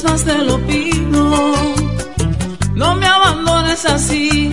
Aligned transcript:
más 0.00 0.24
te 0.24 0.38
lo 0.38 0.58
pido, 0.66 1.54
no 2.74 2.96
me 2.96 3.06
abandones 3.06 3.84
así. 3.84 4.50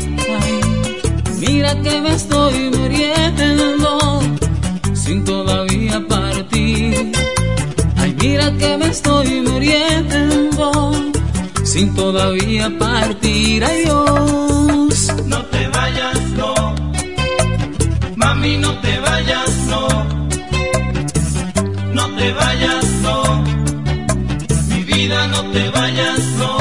mira 1.40 1.82
que 1.82 2.02
me 2.02 2.14
estoy 2.14 2.70
muriendo 2.78 4.20
sin 4.94 5.24
todavía 5.24 6.06
partir. 6.10 7.14
Ay, 7.96 8.16
mira 8.22 8.52
que 8.58 8.78
me 8.78 8.88
estoy 8.88 9.42
muriendo 9.42 10.92
sin 11.64 11.96
todavía 11.96 12.70
partir. 12.78 13.64
Adiós. 13.64 15.14
No 15.26 15.42
te 15.46 15.68
vayas, 15.70 16.20
no. 16.40 16.54
Mami, 18.18 18.58
no 18.58 18.78
te 18.82 19.00
vayas, 19.00 19.52
no. 19.70 19.88
No 21.94 22.16
te 22.18 22.34
vayas, 22.34 22.69
te 25.60 25.70
vayas, 25.72 26.20
no. 26.38 26.59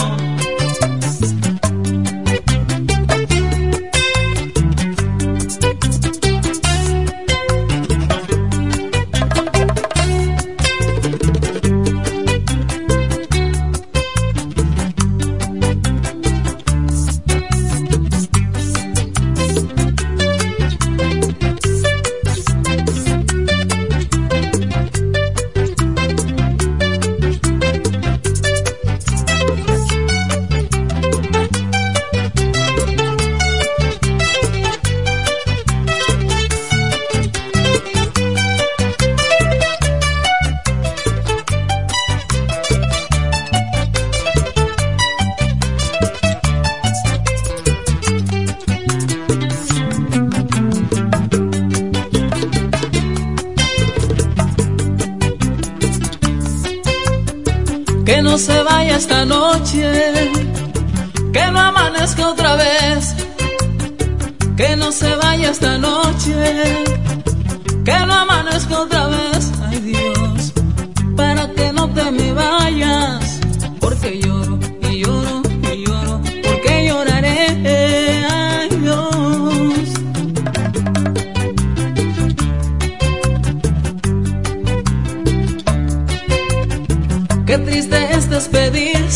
Qué 87.49 87.57
triste 87.57 87.97
es 88.15 88.29
despedir 88.29 89.07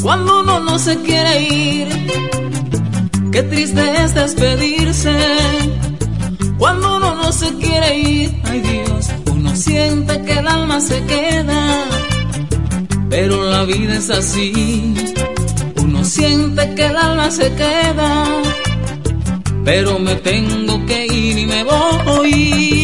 cuando 0.00 0.42
uno 0.42 0.60
no 0.60 0.78
se 0.78 0.96
quiere 1.02 1.42
ir. 1.42 1.88
Qué 3.32 3.42
triste 3.42 3.82
es 4.04 4.14
despedirse 4.14 5.12
cuando 6.56 6.98
uno 6.98 7.16
no 7.16 7.32
se 7.32 7.52
quiere 7.56 7.98
ir. 7.98 8.40
Ay 8.44 8.60
Dios, 8.60 9.08
uno 9.28 9.56
siente 9.56 10.22
que 10.22 10.38
el 10.38 10.46
alma 10.46 10.80
se 10.80 11.02
queda, 11.06 11.84
pero 13.10 13.50
la 13.50 13.64
vida 13.64 13.96
es 13.96 14.08
así. 14.10 14.94
Uno 15.82 16.04
siente 16.04 16.74
que 16.76 16.86
el 16.86 16.96
alma 16.96 17.32
se 17.32 17.52
queda, 17.54 18.24
pero 19.64 19.98
me 19.98 20.14
tengo 20.14 20.86
que 20.86 21.06
ir 21.06 21.38
y 21.38 21.46
me 21.46 21.64
voy. 21.64 22.77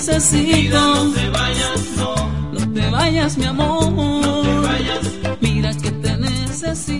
Necesito. 0.00 0.80
no 0.80 1.12
te 1.12 1.28
vayas, 1.28 1.80
no. 1.96 2.14
No 2.52 2.72
te 2.72 2.90
vayas, 2.90 3.36
mi 3.36 3.44
amor. 3.44 3.92
No 3.92 4.42
te 4.42 4.58
vayas. 4.66 5.38
Mira 5.40 5.74
que 5.74 5.90
te 5.90 6.16
necesito. 6.16 6.99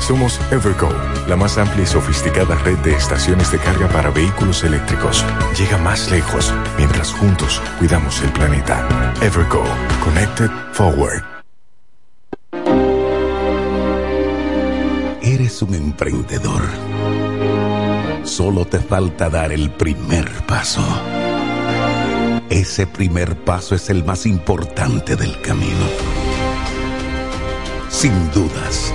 Somos 0.00 0.40
Evergo, 0.50 0.88
la 1.26 1.36
más 1.36 1.58
amplia 1.58 1.82
y 1.82 1.86
sofisticada 1.86 2.54
red 2.56 2.78
de 2.78 2.94
estaciones 2.94 3.50
de 3.52 3.58
carga 3.58 3.88
para 3.88 4.10
vehículos 4.10 4.64
eléctricos. 4.64 5.24
Llega 5.58 5.76
más 5.78 6.10
lejos 6.10 6.52
mientras 6.78 7.12
juntos 7.12 7.60
cuidamos 7.78 8.22
el 8.22 8.32
planeta. 8.32 9.14
Evergo, 9.20 9.64
Connected 10.02 10.50
Forward. 10.72 11.22
Eres 15.20 15.60
un 15.62 15.74
emprendedor. 15.74 16.62
Solo 18.22 18.64
te 18.64 18.78
falta 18.78 19.28
dar 19.28 19.52
el 19.52 19.70
primer 19.72 20.30
paso. 20.46 20.82
Ese 22.48 22.86
primer 22.86 23.36
paso 23.36 23.74
es 23.74 23.90
el 23.90 24.04
más 24.04 24.24
importante 24.24 25.16
del 25.16 25.38
camino. 25.42 25.86
Sin 27.90 28.30
dudas 28.30 28.94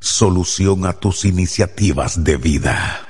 solución 0.00 0.86
a 0.86 0.94
tus 0.94 1.24
iniciativas 1.24 2.24
de 2.24 2.36
vida. 2.36 3.06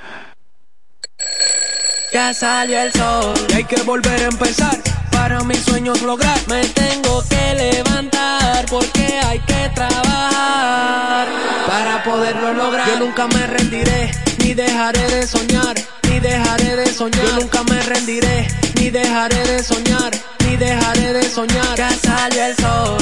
Ya 2.13 2.35
salió 2.35 2.81
el 2.81 2.93
sol 2.93 3.35
y 3.49 3.53
hay 3.55 3.65
que 3.65 3.81
volver 3.83 4.21
a 4.21 4.27
empezar. 4.27 4.77
Para 5.13 5.41
mis 5.45 5.61
sueños 5.61 6.03
lograr, 6.03 6.39
me 6.49 6.65
tengo 6.65 7.23
que 7.29 7.55
levantar 7.55 8.67
porque 8.69 9.21
hay 9.25 9.39
que 9.41 9.71
trabajar 9.75 11.29
para 11.67 12.03
poderlo 12.03 12.53
lograr. 12.55 12.89
Yo 12.89 12.99
nunca 12.99 13.29
me 13.29 13.47
rendiré, 13.47 14.11
ni 14.39 14.55
dejaré 14.55 15.09
de 15.09 15.27
soñar, 15.27 15.77
ni 16.09 16.19
dejaré 16.19 16.77
de 16.77 16.87
soñar. 16.93 17.25
Yo 17.25 17.41
nunca 17.41 17.63
me 17.65 17.81
rendiré, 17.83 18.49
ni 18.77 18.91
dejaré 18.91 19.47
de 19.47 19.63
soñar, 19.63 20.13
ni 20.45 20.57
dejaré 20.57 21.13
de 21.13 21.31
soñar. 21.31 21.75
Que 21.77 21.95
sale 22.07 22.47
el 22.47 22.57
sol. 22.57 22.99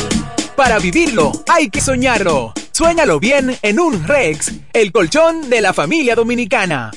Para 0.54 0.78
vivirlo, 0.78 1.32
hay 1.46 1.70
que 1.70 1.80
soñarlo. 1.80 2.52
Suéñalo 2.78 3.18
bien 3.18 3.58
en 3.62 3.80
un 3.80 4.06
Rex, 4.06 4.52
el 4.72 4.92
colchón 4.92 5.50
de 5.50 5.60
la 5.60 5.72
familia 5.72 6.14
dominicana. 6.14 6.92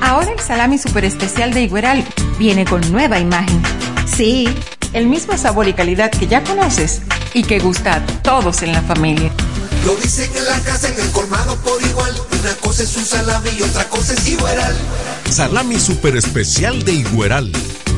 Ahora 0.00 0.32
el 0.32 0.40
salami 0.40 0.78
super 0.78 1.04
especial 1.04 1.54
de 1.54 1.62
Igueral 1.62 2.04
viene 2.36 2.64
con 2.64 2.80
nueva 2.90 3.20
imagen. 3.20 3.62
Sí, 4.04 4.52
el 4.94 5.06
mismo 5.06 5.38
sabor 5.38 5.68
y 5.68 5.74
calidad 5.74 6.10
que 6.10 6.26
ya 6.26 6.42
conoces 6.42 7.02
y 7.34 7.44
que 7.44 7.60
gusta 7.60 7.94
a 7.94 8.06
todos 8.24 8.62
en 8.62 8.72
la 8.72 8.82
familia. 8.82 9.30
Lo 9.86 9.94
dicen 9.94 10.28
en 10.36 10.44
la 10.44 10.58
casa, 10.62 10.88
en 10.88 10.98
el 10.98 11.12
colmado 11.12 11.54
por 11.58 11.80
igual. 11.80 12.16
Una 12.32 12.52
cosa 12.54 12.82
es 12.82 12.96
un 12.96 13.04
salami 13.04 13.50
y 13.56 13.62
otra 13.62 13.88
cosa 13.88 14.14
es 14.14 14.26
Igueral. 14.26 14.76
Salami 15.30 15.78
super 15.78 16.16
especial 16.16 16.84
de 16.84 16.94
Igueral. 16.94 17.52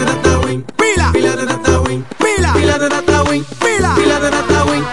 Pila 0.00 0.16
de 0.16 0.16
data 0.16 0.38
win, 0.46 0.64
pila, 0.66 1.12
pila 1.12 1.36
de 1.36 1.46
data 1.46 1.80
win, 1.82 2.04
pila, 2.18 2.54
pila 2.54 2.78
de 2.78 2.88
data 2.88 3.22
win, 3.24 3.44
pila, 3.60 3.94
pila 3.94 4.20
de 4.20 4.30
data 4.30 4.64
win, 4.64 4.84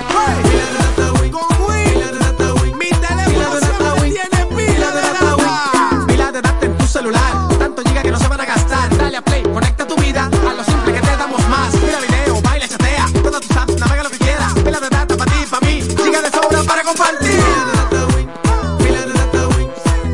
pila 0.44 0.66
de 0.68 0.78
data 0.84 1.14
win, 1.14 1.32
con 1.32 1.48
pila 1.48 2.12
de 2.12 2.20
data 2.20 2.54
win, 2.56 2.78
mi 2.78 2.90
teléfono 2.90 3.60
siempre 3.62 4.12
tiene 4.12 4.46
pila 4.54 4.92
de 4.92 5.02
data 5.02 5.36
win, 5.38 6.08
pila 6.08 6.32
de 6.34 6.42
data 6.42 6.66
en 6.66 6.78
tu 6.78 6.88
celular, 6.88 7.48
tanto 7.58 7.82
giga 7.84 8.02
que 8.02 8.12
no 8.12 8.20
se 8.20 8.28
van 8.28 8.42
a 8.42 8.46
gastar, 8.46 8.98
dale 8.98 9.18
a 9.18 9.22
play, 9.22 9.44
conecta 9.44 9.88
tu 9.88 9.96
vida 9.96 10.26
a 10.26 10.54
lo 10.54 10.64
simple 10.66 10.94
que 10.94 11.00
te 11.00 11.18
damos 11.18 11.48
más, 11.48 11.74
mira 11.76 12.00
video, 12.02 12.42
baila, 12.42 12.68
chatea, 12.68 13.06
todas 13.24 13.42
tus 13.42 13.56
apps, 13.56 13.80
navega 13.80 14.04
lo 14.04 14.10
que 14.10 14.18
quieras, 14.18 14.54
pila 14.56 14.80
de 14.82 14.90
data 14.90 15.16
para 15.16 15.32
ti, 15.32 15.46
para 15.50 15.68
mí, 15.68 15.82
giga 16.04 16.22
de 16.22 16.32
sobra 16.32 16.64
para 16.64 16.84
compartir. 16.84 17.40
Pila 17.40 19.06
de 19.06 19.14
data 19.14 19.48
win, 19.56 19.70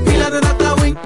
pila 0.05 0.29
de 0.29 0.39
data 0.39 0.73
win, 0.75 0.97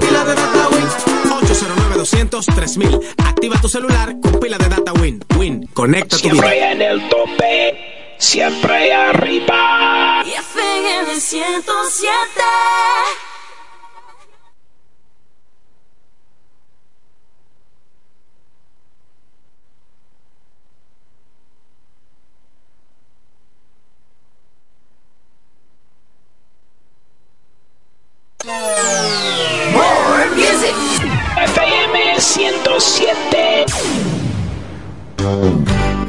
pila 0.00 0.24
de 0.24 0.34
data 0.34 0.68
win, 0.72 0.88
809 1.30 1.96
200 1.96 2.46
3000 2.46 3.00
Activa 3.46 3.62
tu 3.62 3.68
celular 3.68 4.16
con 4.20 4.40
pila 4.40 4.58
de 4.58 4.68
data 4.68 4.92
Win. 4.94 5.24
Win, 5.38 5.68
conecta 5.72 6.18
tu 6.18 6.30
vida. 6.30 6.50
Siempre 6.50 6.72
en 6.72 6.82
el 6.82 7.08
tope, 7.08 8.14
siempre 8.18 8.92
arriba. 8.92 10.24
Y 10.26 10.30
FM 10.32 11.20
107. 11.20 12.10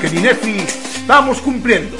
porque 0.00 0.06
en 0.16 0.18
INEFI 0.18 0.58
estamos 1.00 1.40
cumpliendo. 1.40 1.96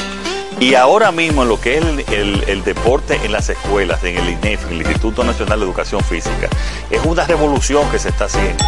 Y 0.61 0.75
ahora 0.75 1.13
mismo 1.13 1.43
en 1.43 1.49
lo 1.49 1.61
que 1.61 1.79
es 1.79 1.85
el, 1.85 2.01
el- 2.13 2.45
el 2.49 2.65
deporte 2.65 3.19
en 3.25 3.33
las 3.33 3.49
escuelas, 3.49 4.03
en 4.05 4.17
el 4.19 4.29
INEF, 4.29 4.65
en 4.67 4.73
el 4.75 4.79
Instituto 4.83 5.23
Nacional 5.25 5.61
de 5.61 5.67
Educación 5.67 6.03
Física, 6.03 6.49
es 6.91 7.05
una 7.05 7.25
revolución 7.25 7.89
que 7.91 7.99
se 7.99 8.09
está 8.09 8.25
haciendo. 8.27 8.65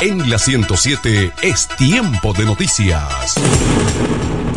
En 0.00 0.28
la 0.28 0.38
107 0.38 1.32
es 1.42 1.68
tiempo 1.76 2.32
de 2.34 2.44
noticias. 2.44 3.34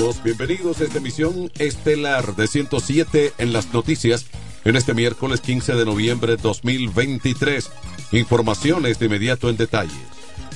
Amigos, 0.00 0.22
bienvenidos 0.24 0.80
a 0.80 0.84
esta 0.84 0.96
emisión 0.96 1.52
estelar 1.58 2.34
de 2.34 2.46
107 2.46 3.34
en 3.36 3.52
las 3.52 3.74
noticias 3.74 4.24
en 4.64 4.76
este 4.76 4.94
miércoles 4.94 5.42
15 5.42 5.74
de 5.74 5.84
noviembre 5.84 6.36
2023. 6.38 7.70
Informaciones 8.12 8.98
de 8.98 9.06
inmediato 9.06 9.50
en 9.50 9.58
detalle. 9.58 9.92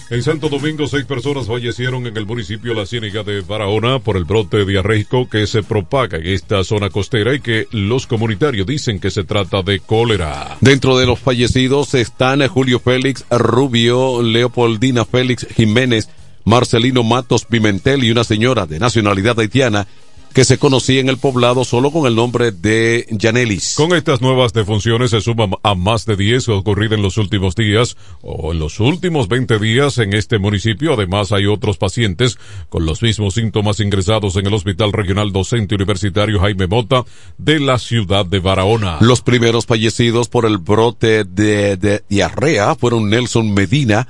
En 0.08 0.22
Santo 0.22 0.48
Domingo, 0.48 0.86
seis 0.86 1.04
personas 1.04 1.46
fallecieron 1.46 2.06
en 2.06 2.16
el 2.16 2.24
municipio 2.24 2.72
La 2.72 2.86
Ciénaga 2.86 3.22
de 3.22 3.42
Barahona 3.42 3.98
por 3.98 4.16
el 4.16 4.24
brote 4.24 4.64
diarreico 4.64 5.28
que 5.28 5.46
se 5.46 5.62
propaga 5.62 6.16
en 6.16 6.26
esta 6.26 6.64
zona 6.64 6.88
costera 6.88 7.34
y 7.34 7.40
que 7.40 7.68
los 7.70 8.06
comunitarios 8.06 8.66
dicen 8.66 8.98
que 8.98 9.10
se 9.10 9.24
trata 9.24 9.62
de 9.62 9.80
cólera. 9.80 10.56
Dentro 10.62 10.96
de 10.96 11.04
los 11.04 11.18
fallecidos 11.18 11.92
están 11.94 12.46
Julio 12.48 12.80
Félix 12.80 13.26
Rubio, 13.30 14.22
Leopoldina 14.22 15.04
Félix 15.04 15.46
Jiménez, 15.54 16.08
Marcelino 16.44 17.02
Matos 17.02 17.44
Pimentel 17.44 18.04
y 18.04 18.10
una 18.10 18.24
señora 18.24 18.66
de 18.66 18.78
nacionalidad 18.78 19.38
haitiana 19.38 19.86
que 20.34 20.44
se 20.44 20.58
conocía 20.58 21.00
en 21.00 21.08
el 21.08 21.16
poblado 21.16 21.64
solo 21.64 21.92
con 21.92 22.06
el 22.06 22.16
nombre 22.16 22.50
de 22.50 23.06
Yanelis. 23.08 23.74
Con 23.76 23.94
estas 23.94 24.20
nuevas 24.20 24.52
defunciones 24.52 25.12
se 25.12 25.20
suman 25.20 25.52
a 25.62 25.76
más 25.76 26.06
de 26.06 26.16
10 26.16 26.48
ocurridas 26.48 26.96
en 26.96 27.02
los 27.02 27.18
últimos 27.18 27.54
días 27.54 27.96
o 28.20 28.52
en 28.52 28.58
los 28.58 28.80
últimos 28.80 29.28
20 29.28 29.60
días 29.60 29.98
en 29.98 30.12
este 30.12 30.40
municipio. 30.40 30.94
Además, 30.94 31.30
hay 31.30 31.46
otros 31.46 31.78
pacientes 31.78 32.36
con 32.68 32.84
los 32.84 33.00
mismos 33.00 33.34
síntomas 33.34 33.78
ingresados 33.78 34.34
en 34.34 34.46
el 34.46 34.54
Hospital 34.54 34.92
Regional 34.92 35.32
Docente 35.32 35.76
Universitario 35.76 36.40
Jaime 36.40 36.66
Mota 36.66 37.04
de 37.38 37.60
la 37.60 37.78
ciudad 37.78 38.26
de 38.26 38.40
Barahona. 38.40 38.98
Los 39.00 39.22
primeros 39.22 39.66
fallecidos 39.66 40.28
por 40.28 40.46
el 40.46 40.58
brote 40.58 41.22
de, 41.22 41.76
de 41.76 42.02
diarrea 42.08 42.74
fueron 42.74 43.08
Nelson 43.08 43.54
Medina, 43.54 44.08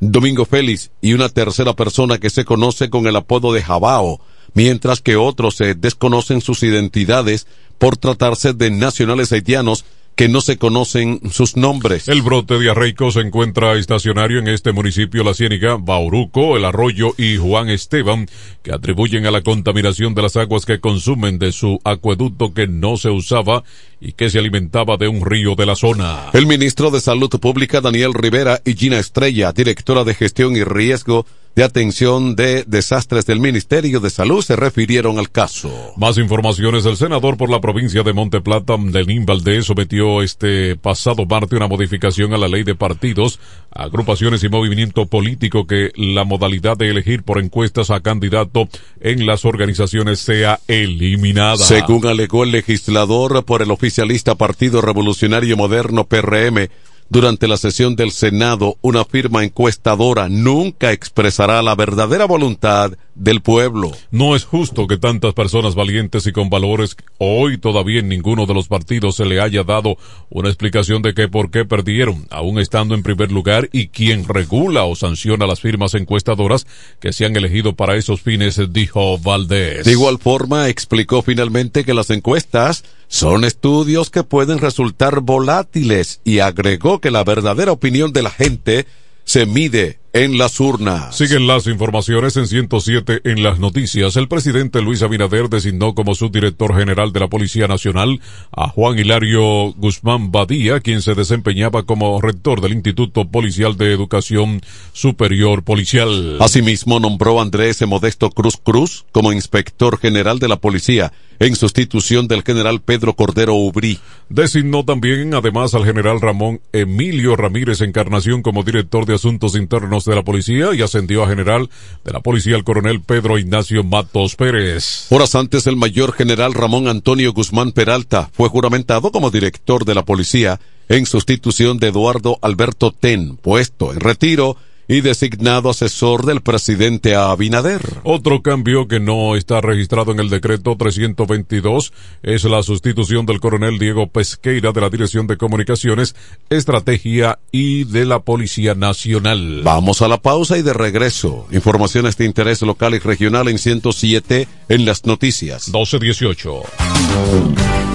Domingo 0.00 0.44
Félix 0.44 0.90
y 1.00 1.14
una 1.14 1.28
tercera 1.28 1.74
persona 1.74 2.18
que 2.18 2.30
se 2.30 2.44
conoce 2.44 2.90
con 2.90 3.06
el 3.06 3.16
apodo 3.16 3.52
de 3.52 3.62
Jabao 3.62 4.20
mientras 4.54 5.00
que 5.00 5.16
otros 5.16 5.56
se 5.56 5.74
desconocen 5.74 6.40
sus 6.40 6.62
identidades 6.62 7.46
por 7.78 7.96
tratarse 7.96 8.54
de 8.54 8.70
nacionales 8.70 9.30
haitianos 9.32 9.84
que 10.16 10.28
no 10.28 10.40
se 10.40 10.56
conocen 10.56 11.20
sus 11.30 11.56
nombres. 11.56 12.08
El 12.08 12.22
brote 12.22 12.58
diarreico 12.58 13.10
se 13.10 13.20
encuentra 13.20 13.74
estacionario 13.74 14.38
en 14.38 14.48
este 14.48 14.72
municipio 14.72 15.22
La 15.22 15.34
Ciéniga, 15.34 15.76
Bauruco, 15.76 16.56
El 16.56 16.64
Arroyo 16.64 17.14
y 17.18 17.36
Juan 17.36 17.68
Esteban, 17.68 18.26
que 18.62 18.72
atribuyen 18.72 19.26
a 19.26 19.30
la 19.30 19.42
contaminación 19.42 20.14
de 20.14 20.22
las 20.22 20.36
aguas 20.36 20.64
que 20.64 20.80
consumen 20.80 21.38
de 21.38 21.52
su 21.52 21.80
acueducto 21.84 22.54
que 22.54 22.66
no 22.66 22.96
se 22.96 23.10
usaba 23.10 23.62
y 24.00 24.12
que 24.12 24.30
se 24.30 24.38
alimentaba 24.38 24.96
de 24.96 25.06
un 25.08 25.24
río 25.24 25.54
de 25.54 25.66
la 25.66 25.76
zona. 25.76 26.30
El 26.32 26.46
ministro 26.46 26.90
de 26.90 27.00
Salud 27.00 27.28
Pública, 27.38 27.82
Daniel 27.82 28.14
Rivera, 28.14 28.62
y 28.64 28.74
Gina 28.74 28.98
Estrella, 28.98 29.52
directora 29.52 30.04
de 30.04 30.14
Gestión 30.14 30.56
y 30.56 30.64
Riesgo 30.64 31.26
de 31.56 31.64
Atención 31.64 32.36
de 32.36 32.64
Desastres 32.66 33.24
del 33.24 33.40
Ministerio 33.40 33.98
de 33.98 34.10
Salud 34.10 34.42
se 34.42 34.56
refirieron 34.56 35.18
al 35.18 35.30
caso. 35.30 35.94
Más 35.96 36.18
informaciones. 36.18 36.84
El 36.84 36.98
senador 36.98 37.38
por 37.38 37.48
la 37.48 37.62
provincia 37.62 38.02
de 38.02 38.12
Monteplata, 38.12 38.76
Denín 38.78 39.24
Valdés, 39.24 39.64
sometió 39.64 40.20
este 40.20 40.76
pasado 40.76 41.24
martes 41.24 41.56
una 41.56 41.66
modificación 41.66 42.34
a 42.34 42.36
la 42.36 42.46
ley 42.46 42.62
de 42.62 42.74
partidos, 42.74 43.40
agrupaciones 43.70 44.44
y 44.44 44.50
movimiento 44.50 45.06
político 45.06 45.66
que 45.66 45.92
la 45.96 46.24
modalidad 46.24 46.76
de 46.76 46.90
elegir 46.90 47.22
por 47.22 47.42
encuestas 47.42 47.88
a 47.88 48.00
candidato 48.00 48.68
en 49.00 49.24
las 49.24 49.46
organizaciones 49.46 50.18
sea 50.18 50.60
eliminada. 50.68 51.56
Según 51.56 52.06
alegó 52.06 52.44
el 52.44 52.52
legislador 52.52 53.46
por 53.46 53.62
el 53.62 53.70
oficialista 53.70 54.34
Partido 54.34 54.82
Revolucionario 54.82 55.56
Moderno 55.56 56.04
PRM, 56.04 56.68
durante 57.08 57.46
la 57.46 57.56
sesión 57.56 57.94
del 57.94 58.10
Senado, 58.10 58.78
una 58.82 59.04
firma 59.04 59.44
encuestadora 59.44 60.28
nunca 60.28 60.92
expresará 60.92 61.62
la 61.62 61.76
verdadera 61.76 62.24
voluntad 62.24 62.92
del 63.14 63.40
pueblo. 63.40 63.92
No 64.10 64.34
es 64.34 64.44
justo 64.44 64.86
que 64.86 64.98
tantas 64.98 65.32
personas 65.32 65.74
valientes 65.74 66.26
y 66.26 66.32
con 66.32 66.50
valores 66.50 66.96
hoy 67.18 67.58
todavía 67.58 68.00
en 68.00 68.08
ninguno 68.08 68.44
de 68.46 68.54
los 68.54 68.68
partidos 68.68 69.16
se 69.16 69.24
le 69.24 69.40
haya 69.40 69.62
dado 69.62 69.96
una 70.30 70.48
explicación 70.48 71.00
de 71.00 71.14
qué 71.14 71.28
por 71.28 71.50
qué 71.50 71.64
perdieron, 71.64 72.26
aún 72.30 72.58
estando 72.58 72.94
en 72.94 73.02
primer 73.02 73.30
lugar, 73.30 73.68
y 73.72 73.88
quién 73.88 74.26
regula 74.26 74.84
o 74.84 74.96
sanciona 74.96 75.46
las 75.46 75.60
firmas 75.60 75.94
encuestadoras 75.94 76.66
que 77.00 77.12
se 77.12 77.24
han 77.24 77.36
elegido 77.36 77.74
para 77.74 77.96
esos 77.96 78.20
fines, 78.20 78.60
dijo 78.72 79.18
Valdés. 79.18 79.84
De 79.84 79.92
igual 79.92 80.18
forma, 80.18 80.68
explicó 80.68 81.22
finalmente 81.22 81.84
que 81.84 81.94
las 81.94 82.10
encuestas 82.10 82.84
son 83.08 83.44
estudios 83.44 84.10
que 84.10 84.22
pueden 84.22 84.58
resultar 84.58 85.20
volátiles 85.20 86.20
y 86.24 86.40
agregó 86.40 87.00
que 87.00 87.10
la 87.10 87.24
verdadera 87.24 87.72
opinión 87.72 88.12
de 88.12 88.22
la 88.22 88.30
gente 88.30 88.86
se 89.24 89.44
mide 89.44 89.98
en 90.12 90.38
las 90.38 90.60
urnas. 90.60 91.16
Siguen 91.16 91.46
las 91.46 91.66
informaciones 91.66 92.36
en 92.36 92.46
107 92.46 93.20
en 93.24 93.42
las 93.42 93.58
noticias. 93.58 94.16
El 94.16 94.28
presidente 94.28 94.80
Luis 94.80 95.02
Abinader 95.02 95.50
designó 95.50 95.94
como 95.94 96.14
subdirector 96.14 96.74
general 96.74 97.12
de 97.12 97.20
la 97.20 97.28
Policía 97.28 97.66
Nacional 97.66 98.20
a 98.52 98.68
Juan 98.68 98.98
Hilario 98.98 99.72
Guzmán 99.72 100.30
Badía, 100.30 100.80
quien 100.80 101.02
se 101.02 101.14
desempeñaba 101.14 101.82
como 101.82 102.20
rector 102.20 102.60
del 102.60 102.72
Instituto 102.72 103.28
Policial 103.28 103.76
de 103.76 103.92
Educación 103.92 104.62
Superior 104.92 105.64
Policial. 105.64 106.38
Asimismo, 106.40 107.00
nombró 107.00 107.40
a 107.40 107.42
Andrés 107.42 107.84
Modesto 107.86 108.30
Cruz 108.30 108.56
Cruz 108.56 109.04
como 109.12 109.32
inspector 109.32 109.98
general 109.98 110.38
de 110.38 110.48
la 110.48 110.56
policía 110.56 111.12
en 111.38 111.56
sustitución 111.56 112.28
del 112.28 112.42
general 112.42 112.80
Pedro 112.80 113.14
Cordero 113.14 113.54
Ubrí. 113.54 113.98
Designó 114.28 114.84
también 114.84 115.34
además 115.34 115.74
al 115.74 115.84
general 115.84 116.20
Ramón 116.20 116.60
Emilio 116.72 117.36
Ramírez 117.36 117.80
Encarnación 117.80 118.42
como 118.42 118.62
director 118.62 119.06
de 119.06 119.14
Asuntos 119.14 119.56
Internos 119.56 120.04
de 120.04 120.14
la 120.14 120.24
Policía 120.24 120.74
y 120.74 120.82
ascendió 120.82 121.24
a 121.24 121.28
general 121.28 121.70
de 122.04 122.12
la 122.12 122.20
Policía 122.20 122.56
al 122.56 122.64
coronel 122.64 123.00
Pedro 123.00 123.38
Ignacio 123.38 123.84
Matos 123.84 124.36
Pérez. 124.36 125.06
Horas 125.10 125.34
antes, 125.34 125.66
el 125.66 125.76
mayor 125.76 126.12
general 126.12 126.54
Ramón 126.54 126.88
Antonio 126.88 127.32
Guzmán 127.32 127.72
Peralta 127.72 128.30
fue 128.32 128.48
juramentado 128.48 129.12
como 129.12 129.30
director 129.30 129.84
de 129.84 129.94
la 129.94 130.04
Policía 130.04 130.60
en 130.88 131.06
sustitución 131.06 131.78
de 131.78 131.88
Eduardo 131.88 132.38
Alberto 132.42 132.92
Ten, 132.92 133.36
puesto 133.36 133.92
en 133.92 134.00
retiro 134.00 134.56
y 134.88 135.00
designado 135.00 135.70
asesor 135.70 136.24
del 136.24 136.40
presidente 136.40 137.14
Abinader. 137.14 137.82
Otro 138.04 138.42
cambio 138.42 138.88
que 138.88 139.00
no 139.00 139.36
está 139.36 139.60
registrado 139.60 140.12
en 140.12 140.20
el 140.20 140.30
decreto 140.30 140.76
322 140.76 141.92
es 142.22 142.44
la 142.44 142.62
sustitución 142.62 143.26
del 143.26 143.40
coronel 143.40 143.78
Diego 143.78 144.06
Pesqueira 144.06 144.72
de 144.72 144.80
la 144.80 144.90
Dirección 144.90 145.26
de 145.26 145.36
Comunicaciones, 145.36 146.14
Estrategia 146.50 147.38
y 147.50 147.84
de 147.84 148.04
la 148.04 148.20
Policía 148.20 148.74
Nacional. 148.74 149.62
Vamos 149.64 150.02
a 150.02 150.08
la 150.08 150.18
pausa 150.18 150.56
y 150.58 150.62
de 150.62 150.72
regreso. 150.72 151.46
Informaciones 151.50 152.16
de 152.16 152.24
interés 152.24 152.62
local 152.62 152.94
y 152.94 152.98
regional 152.98 153.48
en 153.48 153.58
107 153.58 154.48
en 154.68 154.84
las 154.84 155.04
noticias. 155.06 155.68
1218. 155.68 156.62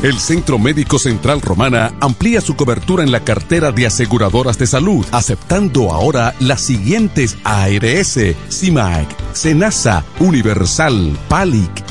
El 0.03 0.17
Centro 0.19 0.57
Médico 0.57 0.97
Central 0.97 1.41
Romana 1.41 1.93
amplía 2.01 2.41
su 2.41 2.55
cobertura 2.55 3.03
en 3.03 3.11
la 3.11 3.23
cartera 3.23 3.71
de 3.71 3.85
aseguradoras 3.85 4.57
de 4.57 4.65
salud, 4.65 5.05
aceptando 5.11 5.91
ahora 5.91 6.33
las 6.39 6.71
siguientes 6.81 7.37
ARS, 7.43 8.19
CIMAC, 8.49 9.07
SENASA, 9.33 10.03
Universal, 10.19 11.15
PALIC, 11.29 11.90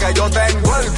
Que 0.00 0.14
yo 0.14 0.30
tengo. 0.30 0.69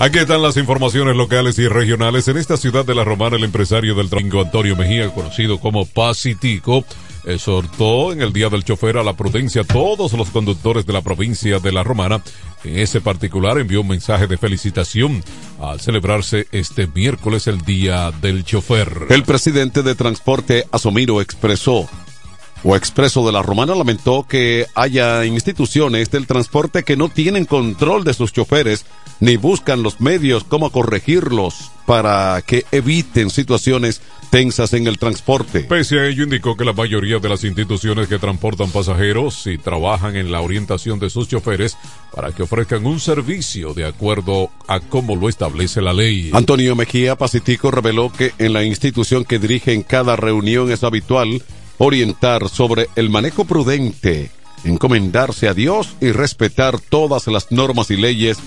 Aquí 0.00 0.18
están 0.18 0.42
las 0.42 0.56
informaciones 0.56 1.16
locales 1.16 1.58
y 1.58 1.66
regionales. 1.66 2.28
En 2.28 2.36
esta 2.36 2.56
ciudad 2.56 2.84
de 2.84 2.94
La 2.94 3.02
Romana, 3.02 3.36
el 3.36 3.42
empresario 3.42 3.96
del 3.96 4.08
domingo 4.08 4.40
Antonio 4.40 4.76
Mejía, 4.76 5.12
conocido 5.12 5.58
como 5.58 5.86
Pacitico, 5.86 6.84
exhortó 7.24 8.12
en 8.12 8.22
el 8.22 8.32
Día 8.32 8.48
del 8.48 8.62
Chofer 8.62 8.96
a 8.96 9.02
la 9.02 9.14
prudencia 9.14 9.62
a 9.62 9.64
todos 9.64 10.12
los 10.12 10.30
conductores 10.30 10.86
de 10.86 10.92
la 10.92 11.02
provincia 11.02 11.58
de 11.58 11.72
La 11.72 11.82
Romana. 11.82 12.22
En 12.62 12.78
ese 12.78 13.00
particular 13.00 13.58
envió 13.58 13.80
un 13.80 13.88
mensaje 13.88 14.28
de 14.28 14.38
felicitación 14.38 15.20
al 15.60 15.80
celebrarse 15.80 16.46
este 16.52 16.86
miércoles 16.86 17.48
el 17.48 17.62
Día 17.62 18.12
del 18.22 18.44
Chofer. 18.44 19.06
El 19.10 19.24
presidente 19.24 19.82
de 19.82 19.96
Transporte 19.96 20.64
Asomiro 20.70 21.20
expresó 21.20 21.88
o 22.62 22.76
Expreso 22.76 23.24
de 23.26 23.32
la 23.32 23.42
Romana 23.42 23.74
lamentó 23.74 24.26
que 24.28 24.66
haya 24.74 25.24
instituciones 25.24 26.10
del 26.10 26.26
transporte 26.26 26.82
que 26.82 26.96
no 26.96 27.08
tienen 27.08 27.44
control 27.44 28.04
de 28.04 28.14
sus 28.14 28.32
choferes 28.32 28.84
ni 29.20 29.36
buscan 29.36 29.82
los 29.82 30.00
medios 30.00 30.44
cómo 30.44 30.70
corregirlos 30.70 31.70
para 31.86 32.42
que 32.46 32.64
eviten 32.70 33.30
situaciones 33.30 34.02
tensas 34.30 34.74
en 34.74 34.86
el 34.86 34.98
transporte. 34.98 35.60
Pese 35.60 35.98
a 35.98 36.06
ello, 36.06 36.24
indicó 36.24 36.56
que 36.56 36.64
la 36.64 36.74
mayoría 36.74 37.18
de 37.18 37.28
las 37.28 37.44
instituciones 37.44 38.08
que 38.08 38.18
transportan 38.18 38.70
pasajeros 38.70 39.46
y 39.46 39.56
trabajan 39.56 40.16
en 40.16 40.30
la 40.30 40.42
orientación 40.42 40.98
de 40.98 41.08
sus 41.08 41.28
choferes 41.28 41.76
para 42.14 42.32
que 42.32 42.42
ofrezcan 42.42 42.84
un 42.84 43.00
servicio 43.00 43.72
de 43.72 43.86
acuerdo 43.86 44.50
a 44.66 44.80
cómo 44.80 45.16
lo 45.16 45.28
establece 45.28 45.80
la 45.80 45.94
ley. 45.94 46.30
Antonio 46.34 46.76
Mejía 46.76 47.16
Pacitico 47.16 47.70
reveló 47.70 48.12
que 48.12 48.32
en 48.38 48.52
la 48.52 48.64
institución 48.64 49.24
que 49.24 49.38
dirige 49.38 49.72
en 49.72 49.82
cada 49.82 50.14
reunión 50.16 50.70
es 50.70 50.84
habitual 50.84 51.42
orientar 51.78 52.48
sobre 52.48 52.88
el 52.96 53.10
manejo 53.10 53.44
prudente, 53.44 54.30
encomendarse 54.64 55.48
a 55.48 55.54
Dios 55.54 55.96
y 56.00 56.12
respetar 56.12 56.78
todas 56.80 57.26
las 57.28 57.50
normas 57.50 57.90
y 57.90 57.96
leyes 57.96 58.38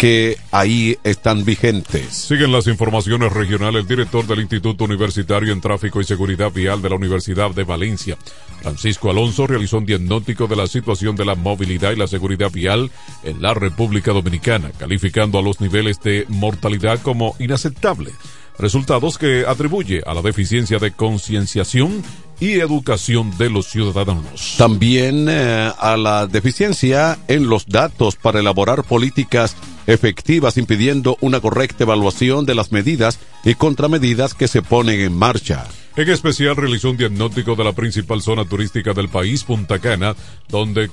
que 0.00 0.38
ahí 0.50 0.96
están 1.04 1.44
vigentes. 1.44 2.06
Siguen 2.14 2.52
las 2.52 2.66
informaciones 2.68 3.34
regionales. 3.34 3.82
El 3.82 3.86
director 3.86 4.26
del 4.26 4.40
Instituto 4.40 4.84
Universitario 4.84 5.52
en 5.52 5.60
Tráfico 5.60 6.00
y 6.00 6.04
Seguridad 6.04 6.50
Vial 6.50 6.80
de 6.80 6.88
la 6.88 6.96
Universidad 6.96 7.50
de 7.50 7.64
Valencia, 7.64 8.16
Francisco 8.62 9.10
Alonso, 9.10 9.46
realizó 9.46 9.76
un 9.76 9.84
diagnóstico 9.84 10.46
de 10.46 10.56
la 10.56 10.66
situación 10.68 11.16
de 11.16 11.26
la 11.26 11.34
movilidad 11.34 11.92
y 11.92 11.96
la 11.96 12.06
seguridad 12.06 12.50
vial 12.50 12.90
en 13.24 13.42
la 13.42 13.52
República 13.52 14.12
Dominicana, 14.12 14.70
calificando 14.78 15.38
a 15.38 15.42
los 15.42 15.60
niveles 15.60 16.00
de 16.00 16.24
mortalidad 16.30 17.02
como 17.02 17.36
inaceptable 17.38 18.12
resultados 18.60 19.16
que 19.16 19.44
atribuye 19.46 20.02
a 20.06 20.12
la 20.12 20.22
deficiencia 20.22 20.78
de 20.78 20.92
concienciación 20.92 22.02
y 22.40 22.54
educación 22.60 23.36
de 23.38 23.50
los 23.50 23.66
ciudadanos. 23.66 24.54
También 24.56 25.26
eh, 25.28 25.70
a 25.78 25.96
la 25.96 26.26
deficiencia 26.26 27.18
en 27.28 27.48
los 27.48 27.66
datos 27.66 28.16
para 28.16 28.40
elaborar 28.40 28.82
políticas 28.84 29.56
efectivas 29.86 30.56
impidiendo 30.56 31.16
una 31.20 31.40
correcta 31.40 31.84
evaluación 31.84 32.46
de 32.46 32.54
las 32.54 32.72
medidas 32.72 33.18
y 33.44 33.54
contramedidas 33.54 34.34
que 34.34 34.48
se 34.48 34.62
ponen 34.62 35.00
en 35.00 35.16
marcha. 35.16 35.66
En 35.96 36.08
especial 36.08 36.56
realizó 36.56 36.90
un 36.90 36.96
diagnóstico 36.96 37.56
de 37.56 37.64
la 37.64 37.72
principal 37.72 38.22
zona 38.22 38.44
turística 38.44 38.94
del 38.94 39.08
país, 39.08 39.44
Punta 39.44 39.80
Cana, 39.80 40.14
donde 40.48 40.90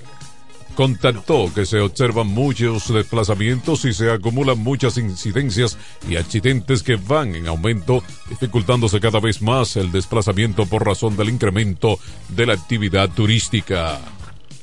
contactó 0.78 1.52
que 1.56 1.66
se 1.66 1.80
observan 1.80 2.28
muchos 2.28 2.94
desplazamientos 2.94 3.84
y 3.86 3.94
se 3.94 4.12
acumulan 4.12 4.60
muchas 4.60 5.00
incidencias 5.00 5.76
y 6.08 6.18
accidentes 6.18 6.84
que 6.84 6.98
van 6.98 7.34
en 7.34 7.48
aumento, 7.48 8.04
dificultándose 8.30 9.00
cada 9.00 9.20
vez 9.20 9.42
más 9.42 9.76
el 9.76 9.92
desplazamiento 9.92 10.68
por 10.68 10.86
razón 10.86 11.18
del 11.18 11.30
incremento 11.30 11.98
de 12.30 12.46
la 12.46 12.54
actividad 12.54 13.10
turística. 13.10 14.00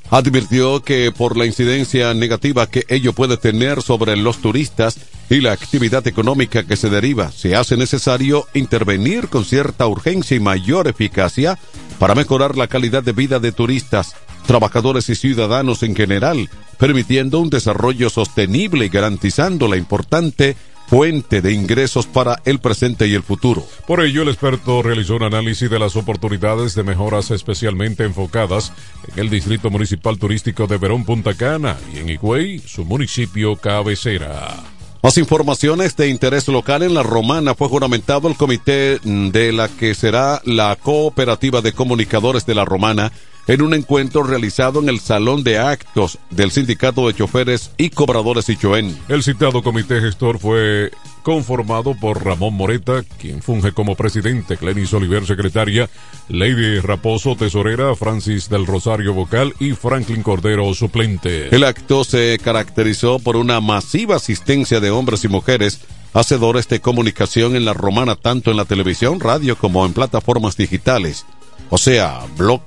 advirtió 0.09 0.85
que 0.85 1.11
por 1.11 1.37
la 1.37 1.47
incidencia 1.47 2.15
negativa 2.15 2.69
que 2.69 2.85
ello 2.89 3.13
puede 3.13 3.37
tener 3.37 3.83
sobre 3.83 4.17
los 4.17 4.39
turistas 4.39 4.97
y 5.29 5.41
la 5.41 5.51
actividad 5.51 6.07
económica 6.07 6.63
que 6.63 6.77
se 6.77 6.91
deriva, 6.91 7.33
se 7.33 7.57
hace 7.57 7.77
necesario 7.77 8.47
intervenir 8.55 9.29
con 9.29 9.45
cierta 9.45 9.89
urgencia 9.89 10.37
y 10.37 10.41
mayor 10.41 10.87
eficacia 10.87 11.59
para 11.99 12.15
mejorar 12.15 12.57
la 12.57 12.69
calidad 12.69 13.03
de 13.03 13.13
vida 13.13 13.41
de 13.41 13.51
turistas, 13.51 14.15
trabajadores 14.47 15.09
y 15.09 15.15
ciudadanos 15.15 15.83
en 15.83 15.95
general, 15.95 16.49
permitiendo 16.79 17.41
un 17.41 17.51
desarrollo 17.51 18.11
sostenible 18.11 18.87
y 18.87 18.89
garantizando 18.89 19.69
la 19.69 19.77
importante 19.77 20.57
fuente 20.87 21.41
de 21.41 21.53
ingresos 21.53 22.07
para 22.07 22.41
el 22.45 22.59
presente 22.59 23.07
y 23.07 23.15
el 23.15 23.23
futuro. 23.23 23.67
Por 23.87 24.05
ello, 24.05 24.23
el 24.23 24.29
experto 24.29 24.83
realizó 24.83 25.17
un 25.17 25.25
análisis 25.25 25.71
de 25.71 25.79
las 25.79 25.97
oportunidades 25.97 26.75
de 26.75 26.83
mejoras 26.83 27.31
especialmente 27.31 28.05
enfocadas 28.05 28.73
en 29.13 29.19
el 29.21 29.31
Distrito 29.31 29.71
Municipal 29.71 30.19
Turístico 30.19 30.67
de 30.67 30.79
Verón 30.79 31.05
Punta 31.05 31.35
Cana 31.35 31.77
y 31.93 31.99
en 31.99 32.11
Higüey, 32.11 32.59
su 32.59 32.85
municipio 32.85 33.57
cabecera. 33.57 34.63
Más 35.03 35.19
informaciones 35.19 35.97
de 35.97 36.09
interés 36.09 36.49
local 36.49 36.83
en 36.83 36.95
la 36.95 37.03
Romana 37.03 37.55
fue 37.55 37.69
juramentado 37.69 38.27
el 38.27 38.37
comité 38.37 38.99
de 39.05 39.53
la 39.53 39.69
que 39.69 39.95
será 39.95 40.41
la 40.47 40.77
cooperativa 40.77 41.61
de 41.61 41.73
comunicadores 41.73 42.47
de 42.47 42.55
la 42.55 42.65
Romana 42.65 43.13
en 43.47 43.63
un 43.63 43.75
encuentro 43.75 44.23
realizado 44.23 44.81
en 44.81 44.89
el 44.89 45.01
Salón 45.01 45.45
de 45.45 45.59
Actos 45.59 46.19
del 46.31 46.51
Sindicato 46.51 47.07
de 47.07 47.15
Choferes 47.15 47.71
y 47.77 47.91
Cobradores 47.91 48.49
Ichoén. 48.49 48.97
El 49.09 49.23
citado 49.23 49.63
comité 49.63 50.01
gestor 50.01 50.39
fue 50.39 50.91
conformado 51.23 51.95
por 51.95 52.23
Ramón 52.23 52.55
Moreta, 52.55 53.03
quien 53.19 53.43
funge 53.43 53.73
como 53.73 53.97
presidente, 53.97 54.57
Clenis 54.57 54.93
Oliver, 54.93 55.27
secretaria, 55.27 55.89
Lady 56.29 56.81
Raposo, 56.81 57.35
tesorera, 57.35 57.95
Francis 57.97 58.49
del 58.49 58.67
Rosario, 58.67 59.15
vocal 59.15 59.55
y 59.59 59.73
Franklin 59.73 60.23
Cordero, 60.23 60.73
suplente. 60.75 61.55
El 61.55 61.65
acto 61.65 62.05
se 62.05 62.39
caracterizó 62.43 63.19
por 63.19 63.37
una 63.37 63.61
masiva 63.61 64.17
asistencia 64.17 64.81
de 64.81 64.91
hombres 64.91 65.25
y 65.25 65.29
mujeres 65.29 65.81
hacedores 66.13 66.69
de 66.69 66.81
comunicación 66.81 67.57
en 67.57 67.65
la 67.65 67.73
romana, 67.73 68.17
tanto 68.17 68.51
en 68.51 68.57
la 68.57 68.67
televisión, 68.67 69.19
radio 69.19 69.57
como 69.57 69.85
en 69.85 69.95
plataformas 69.95 70.57
digitales, 70.57 71.27
o 71.71 71.79
sea, 71.79 72.21
blog, 72.37 72.61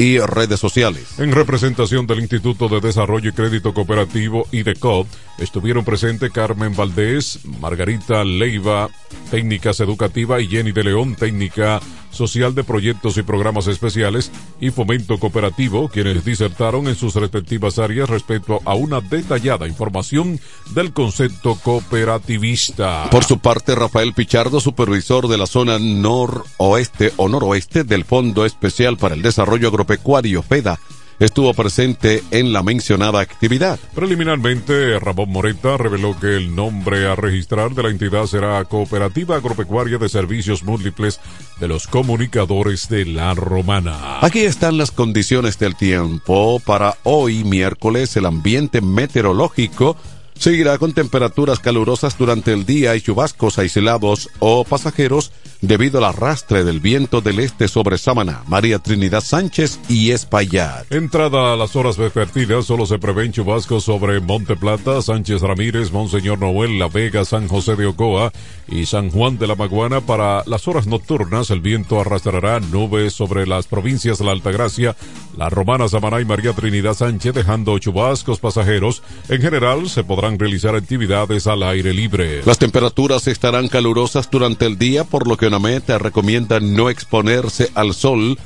y 0.00 0.18
redes 0.18 0.58
sociales. 0.58 1.18
En 1.18 1.30
representación 1.30 2.06
del 2.06 2.20
Instituto 2.20 2.68
de 2.68 2.80
Desarrollo 2.80 3.28
y 3.28 3.32
Crédito 3.32 3.74
Cooperativo 3.74 4.46
IDECOP, 4.50 5.06
estuvieron 5.36 5.84
presentes 5.84 6.30
Carmen 6.30 6.74
Valdés, 6.74 7.40
Margarita 7.44 8.24
Leiva, 8.24 8.88
técnicas 9.30 9.78
educativas, 9.80 10.40
y 10.40 10.48
Jenny 10.48 10.72
de 10.72 10.84
León, 10.84 11.16
técnica 11.16 11.80
social 12.10 12.54
de 12.54 12.64
proyectos 12.64 13.18
y 13.18 13.22
programas 13.22 13.66
especiales, 13.66 14.32
y 14.58 14.70
fomento 14.70 15.18
cooperativo, 15.18 15.88
quienes 15.88 16.24
disertaron 16.24 16.88
en 16.88 16.96
sus 16.96 17.14
respectivas 17.14 17.78
áreas 17.78 18.08
respecto 18.08 18.60
a 18.64 18.74
una 18.74 19.00
detallada 19.02 19.68
información 19.68 20.40
del 20.74 20.92
concepto 20.92 21.56
cooperativista. 21.62 23.08
Por 23.10 23.24
su 23.24 23.38
parte, 23.38 23.74
Rafael 23.74 24.14
Pichardo, 24.14 24.60
supervisor 24.60 25.28
de 25.28 25.38
la 25.38 25.46
zona 25.46 25.78
noroeste 25.78 27.12
o 27.16 27.28
noroeste 27.28 27.84
del 27.84 28.04
Fondo 28.04 28.44
Especial 28.44 28.96
para 28.96 29.14
el 29.14 29.22
Desarrollo 29.22 29.68
Agropecuario 29.68 29.89
FEDA, 29.96 30.78
estuvo 31.20 31.52
presente 31.54 32.22
en 32.30 32.52
la 32.52 32.62
mencionada 32.62 33.20
actividad. 33.20 33.78
Preliminarmente, 33.94 34.98
Ramón 34.98 35.30
Moreta 35.30 35.76
reveló 35.76 36.18
que 36.18 36.36
el 36.36 36.54
nombre 36.54 37.06
a 37.06 37.14
registrar 37.14 37.74
de 37.74 37.82
la 37.82 37.90
entidad 37.90 38.26
será 38.26 38.64
Cooperativa 38.64 39.36
Agropecuaria 39.36 39.98
de 39.98 40.08
Servicios 40.08 40.64
Múltiples 40.64 41.20
de 41.60 41.68
los 41.68 41.86
Comunicadores 41.86 42.88
de 42.88 43.04
la 43.04 43.34
Romana. 43.34 44.18
Aquí 44.22 44.40
están 44.40 44.78
las 44.78 44.90
condiciones 44.90 45.58
del 45.58 45.76
tiempo 45.76 46.60
para 46.60 46.96
hoy 47.04 47.44
miércoles, 47.44 48.16
el 48.16 48.26
ambiente 48.26 48.80
meteorológico 48.80 49.96
seguirá 50.40 50.78
con 50.78 50.94
temperaturas 50.94 51.58
calurosas 51.58 52.16
durante 52.16 52.54
el 52.54 52.64
día 52.64 52.96
y 52.96 53.02
chubascos 53.02 53.58
aislados 53.58 54.30
o 54.38 54.64
pasajeros 54.64 55.32
debido 55.60 55.98
al 55.98 56.04
arrastre 56.04 56.64
del 56.64 56.80
viento 56.80 57.20
del 57.20 57.40
este 57.40 57.68
sobre 57.68 57.98
Sámana, 57.98 58.42
María 58.46 58.78
Trinidad 58.78 59.22
Sánchez 59.22 59.78
y 59.88 60.10
Espaillat. 60.10 60.90
Entrada 60.90 61.52
a 61.52 61.56
las 61.56 61.76
horas 61.76 61.98
vespertinas, 61.98 62.64
solo 62.64 62.86
se 62.86 62.98
prevén 62.98 63.32
chubascos 63.32 63.84
sobre 63.84 64.20
Monte 64.20 64.56
Plata, 64.56 65.02
Sánchez 65.02 65.42
Ramírez, 65.42 65.92
Monseñor 65.92 66.38
Noel, 66.38 66.78
La 66.78 66.88
Vega, 66.88 67.24
San 67.24 67.48
José 67.48 67.76
de 67.76 67.86
Ocoa 67.86 68.32
y 68.68 68.86
San 68.86 69.10
Juan 69.10 69.38
de 69.38 69.46
la 69.46 69.54
Maguana. 69.54 70.00
Para 70.00 70.42
las 70.46 70.66
horas 70.68 70.86
nocturnas, 70.86 71.50
el 71.50 71.60
viento 71.60 72.00
arrastrará 72.00 72.60
nubes 72.60 73.12
sobre 73.12 73.46
las 73.46 73.66
provincias 73.66 74.18
de 74.18 74.24
La 74.24 74.32
Altagracia, 74.32 74.96
La 75.36 75.50
Romana, 75.50 75.88
Samaná 75.88 76.20
y 76.20 76.24
María 76.24 76.52
Trinidad 76.52 76.94
Sánchez, 76.94 77.34
dejando 77.34 77.78
chubascos 77.78 78.38
pasajeros. 78.38 79.02
En 79.28 79.42
general, 79.42 79.88
se 79.90 80.04
podrán 80.04 80.38
realizar 80.38 80.74
actividades 80.74 81.46
al 81.46 81.62
aire 81.62 81.92
libre. 81.92 82.42
Las 82.44 82.58
temperaturas 82.58 83.26
estarán 83.26 83.68
calurosas 83.68 84.30
durante 84.30 84.66
el 84.66 84.78
día, 84.78 85.04
por 85.04 85.28
lo 85.28 85.36
que 85.36 85.49
meta 85.58 85.98
recomienda 85.98 86.60
no 86.60 86.90
exponerse 86.90 87.70
al 87.74 87.94
sol 87.94 88.36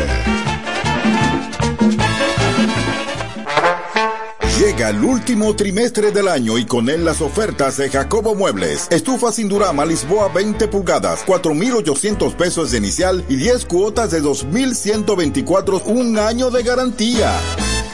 Llega 4.59 4.89
el 4.89 5.03
último 5.03 5.55
trimestre 5.55 6.11
del 6.11 6.27
año 6.27 6.57
y 6.57 6.65
con 6.65 6.89
él 6.89 7.03
las 7.03 7.21
ofertas 7.21 7.75
de 7.77 7.89
Jacobo 7.89 8.35
Muebles. 8.35 8.87
Estufa 8.91 9.31
sin 9.31 9.49
Durama 9.49 9.83
Lisboa 9.85 10.29
20 10.29 10.67
pulgadas, 10.67 11.23
4,800 11.25 12.33
pesos 12.35 12.71
de 12.71 12.77
inicial 12.77 13.25
y 13.27 13.35
10 13.35 13.65
cuotas 13.65 14.11
de 14.11 14.21
2,124, 14.21 15.81
un 15.85 16.17
año 16.17 16.49
de 16.49 16.63
garantía. 16.63 17.33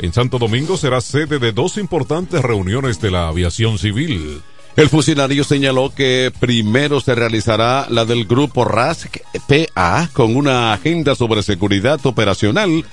en 0.00 0.12
Santo 0.12 0.40
Domingo 0.40 0.76
será 0.76 1.00
sede 1.00 1.38
de 1.38 1.52
dos 1.52 1.78
importantes 1.78 2.42
reuniones 2.42 3.00
de 3.00 3.12
la 3.12 3.28
aviación 3.28 3.78
civil. 3.78 4.42
El 4.74 4.88
funcionario 4.88 5.44
señaló 5.44 5.92
que 5.94 6.32
primero 6.40 7.00
se 7.00 7.14
realizará 7.14 7.86
la 7.90 8.06
del 8.06 8.24
grupo 8.24 8.64
RASC 8.64 9.20
PA 9.46 10.08
con 10.14 10.34
una 10.34 10.72
agenda 10.72 11.14
sobre 11.14 11.42
seguridad 11.42 12.00
operacional 12.04 12.84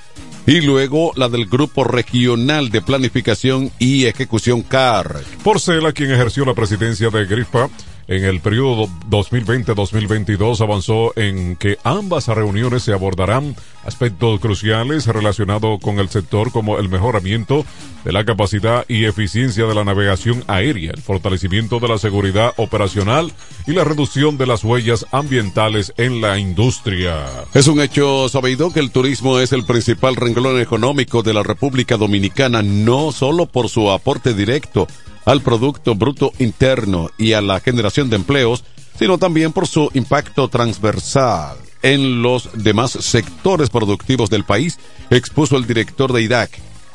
y 0.46 0.60
luego 0.60 1.12
la 1.16 1.28
del 1.28 1.46
Grupo 1.46 1.84
Regional 1.84 2.70
de 2.70 2.82
Planificación 2.82 3.70
y 3.78 4.06
Ejecución 4.06 4.62
CAR. 4.62 5.22
Porcela, 5.42 5.92
quien 5.92 6.10
ejerció 6.10 6.44
la 6.44 6.54
presidencia 6.54 7.08
de 7.08 7.24
GRIFA 7.24 7.70
en 8.10 8.24
el 8.24 8.40
periodo 8.40 8.88
2020-2022, 9.08 10.60
avanzó 10.60 11.12
en 11.14 11.54
que 11.54 11.78
ambas 11.84 12.26
reuniones 12.26 12.82
se 12.82 12.92
abordarán 12.92 13.54
aspectos 13.84 14.40
cruciales 14.40 15.06
relacionados 15.06 15.78
con 15.80 16.00
el 16.00 16.08
sector 16.08 16.50
como 16.50 16.78
el 16.78 16.88
mejoramiento 16.88 17.64
de 18.04 18.10
la 18.10 18.24
capacidad 18.24 18.84
y 18.88 19.04
eficiencia 19.04 19.64
de 19.66 19.76
la 19.76 19.84
navegación 19.84 20.42
aérea, 20.48 20.90
el 20.90 21.00
fortalecimiento 21.00 21.78
de 21.78 21.86
la 21.86 21.98
seguridad 21.98 22.52
operacional 22.56 23.32
y 23.68 23.74
la 23.74 23.84
reducción 23.84 24.36
de 24.36 24.48
las 24.48 24.64
huellas 24.64 25.06
ambientales 25.12 25.92
en 25.96 26.20
la 26.20 26.36
industria. 26.36 27.26
Es 27.54 27.68
un 27.68 27.80
hecho 27.80 28.28
sabido 28.28 28.72
que 28.72 28.80
el 28.80 28.90
turismo 28.90 29.38
es 29.38 29.52
el 29.52 29.64
principal 29.64 30.16
renglón 30.16 30.60
económico 30.60 31.22
de 31.22 31.32
la 31.32 31.44
República 31.44 31.96
Dominicana, 31.96 32.60
no 32.60 33.12
solo 33.12 33.46
por 33.46 33.68
su 33.68 33.88
aporte 33.88 34.34
directo 34.34 34.88
al 35.24 35.42
Producto 35.42 35.94
Bruto 35.94 36.32
Interno 36.38 37.10
y 37.18 37.32
a 37.32 37.40
la 37.40 37.60
generación 37.60 38.10
de 38.10 38.16
empleos, 38.16 38.64
sino 38.98 39.18
también 39.18 39.52
por 39.52 39.66
su 39.66 39.90
impacto 39.94 40.48
transversal. 40.48 41.56
En 41.82 42.22
los 42.22 42.50
demás 42.52 42.90
sectores 42.90 43.70
productivos 43.70 44.28
del 44.28 44.44
país, 44.44 44.78
expuso 45.08 45.56
el 45.56 45.66
director 45.66 46.12
de 46.12 46.22
IDAC, 46.22 46.50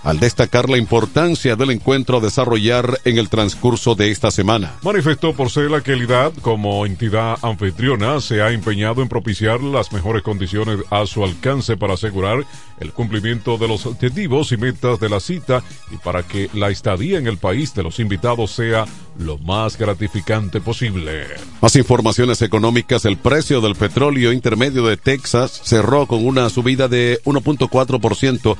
al 0.05 0.19
destacar 0.19 0.69
la 0.69 0.77
importancia 0.77 1.55
del 1.55 1.71
encuentro 1.71 2.17
a 2.17 2.21
desarrollar 2.21 2.99
en 3.03 3.17
el 3.17 3.27
transcurso 3.27 3.95
de 3.95 4.11
esta 4.11 4.29
semana. 4.31 4.75
Manifestó 4.83 5.33
Porcela 5.33 5.81
que 5.81 5.93
el 5.93 6.03
IDAD, 6.03 6.33
como 6.41 6.85
entidad 6.85 7.37
anfitriona, 7.41 8.21
se 8.21 8.41
ha 8.41 8.51
empeñado 8.51 9.01
en 9.01 9.09
propiciar 9.09 9.61
las 9.61 9.91
mejores 9.91 10.21
condiciones 10.21 10.79
a 10.91 11.05
su 11.07 11.23
alcance 11.23 11.75
para 11.75 11.95
asegurar 11.95 12.45
el 12.79 12.93
cumplimiento 12.93 13.57
de 13.57 13.67
los 13.67 13.85
objetivos 13.87 14.51
y 14.51 14.57
metas 14.57 14.99
de 14.99 15.09
la 15.09 15.19
cita 15.19 15.63
y 15.91 15.97
para 15.97 16.23
que 16.23 16.49
la 16.53 16.69
estadía 16.69 17.17
en 17.17 17.27
el 17.27 17.37
país 17.37 17.73
de 17.73 17.83
los 17.83 17.99
invitados 17.99 18.51
sea 18.51 18.85
lo 19.17 19.39
más 19.39 19.77
gratificante 19.77 20.61
posible. 20.61 21.25
Más 21.61 21.75
informaciones 21.75 22.41
económicas, 22.43 23.05
el 23.05 23.17
precio 23.17 23.59
del 23.59 23.75
petróleo 23.75 24.31
intermedio 24.31 24.85
de 24.85 24.97
Texas 24.97 25.61
cerró 25.63 26.05
con 26.05 26.25
una 26.25 26.49
subida 26.49 26.87
de 26.87 27.19
1.4% 27.23 28.55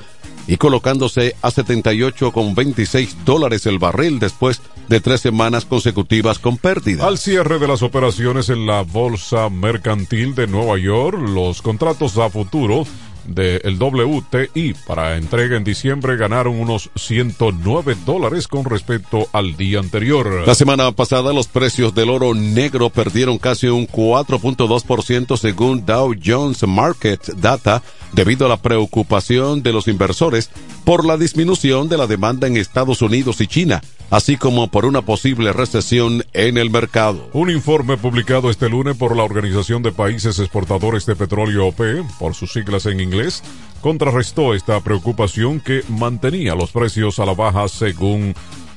y 0.47 0.58
colocándose 0.58 1.36
a 1.41 1.49
78,26 1.49 3.23
dólares 3.25 3.65
el 3.65 3.79
barril 3.79 4.19
después 4.19 4.62
de 4.88 4.99
tres 4.99 5.21
semanas 5.21 5.65
consecutivas 5.65 6.39
con 6.39 6.58
pérdidas. 6.58 7.05
Al 7.05 7.17
cierre 7.17 7.60
de 7.60 7.67
las 7.67 7.81
operaciones 7.81 8.49
en 8.49 8.67
la 8.67 8.81
Bolsa 8.81 9.49
Mercantil 9.49 10.36
de 10.36 10.47
Nueva 10.47 10.77
York, 10.77 11.17
los 11.19 11.62
contratos 11.62 12.17
a 12.17 12.29
futuro 12.29 12.86
del 13.27 13.77
WTI 13.81 14.75
para 14.85 15.17
entrega 15.17 15.57
en 15.57 15.63
diciembre 15.63 16.17
ganaron 16.17 16.59
unos 16.59 16.89
109 16.95 17.95
dólares 18.05 18.47
con 18.47 18.65
respecto 18.65 19.27
al 19.33 19.57
día 19.57 19.79
anterior. 19.79 20.43
La 20.45 20.55
semana 20.55 20.91
pasada 20.91 21.33
los 21.33 21.47
precios 21.47 21.95
del 21.95 22.09
oro 22.09 22.33
negro 22.33 22.89
perdieron 22.89 23.38
casi 23.38 23.67
un 23.67 23.88
4.2% 23.88 25.38
según 25.38 25.85
Dow 25.85 26.13
Jones 26.23 26.63
Market 26.67 27.33
Data 27.35 27.81
debido 28.13 28.45
a 28.45 28.49
la 28.49 28.57
preocupación 28.57 29.61
de 29.63 29.73
los 29.73 29.88
inversores 29.88 30.49
por 30.83 31.05
la 31.05 31.17
disminución 31.17 31.89
de 31.89 31.97
la 31.97 32.07
demanda 32.07 32.47
en 32.47 32.57
Estados 32.57 33.01
Unidos 33.01 33.41
y 33.41 33.47
China 33.47 33.81
así 34.09 34.37
como 34.37 34.69
por 34.69 34.85
una 34.85 35.01
posible 35.01 35.53
recesión 35.53 36.23
en 36.33 36.57
el 36.57 36.69
mercado. 36.69 37.29
Un 37.33 37.49
informe 37.49 37.97
publicado 37.97 38.49
este 38.49 38.69
lunes 38.69 38.97
por 38.97 39.15
la 39.15 39.23
Organización 39.23 39.83
de 39.83 39.91
Países 39.91 40.39
Exportadores 40.39 41.05
de 41.05 41.15
Petróleo 41.15 41.67
OPE, 41.67 42.03
por 42.19 42.35
sus 42.35 42.53
siglas 42.53 42.85
en 42.85 42.99
inglés, 42.99 43.43
contrarrestó 43.81 44.53
esta 44.53 44.79
preocupación 44.81 45.59
que 45.59 45.83
mantenía 45.89 46.55
los 46.55 46.71
precios 46.71 47.19
a 47.19 47.25
la 47.25 47.33
baja 47.33 47.67
según 47.67 48.33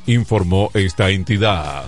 informó 0.07 0.71
esta 0.75 1.11
entidad. 1.11 1.85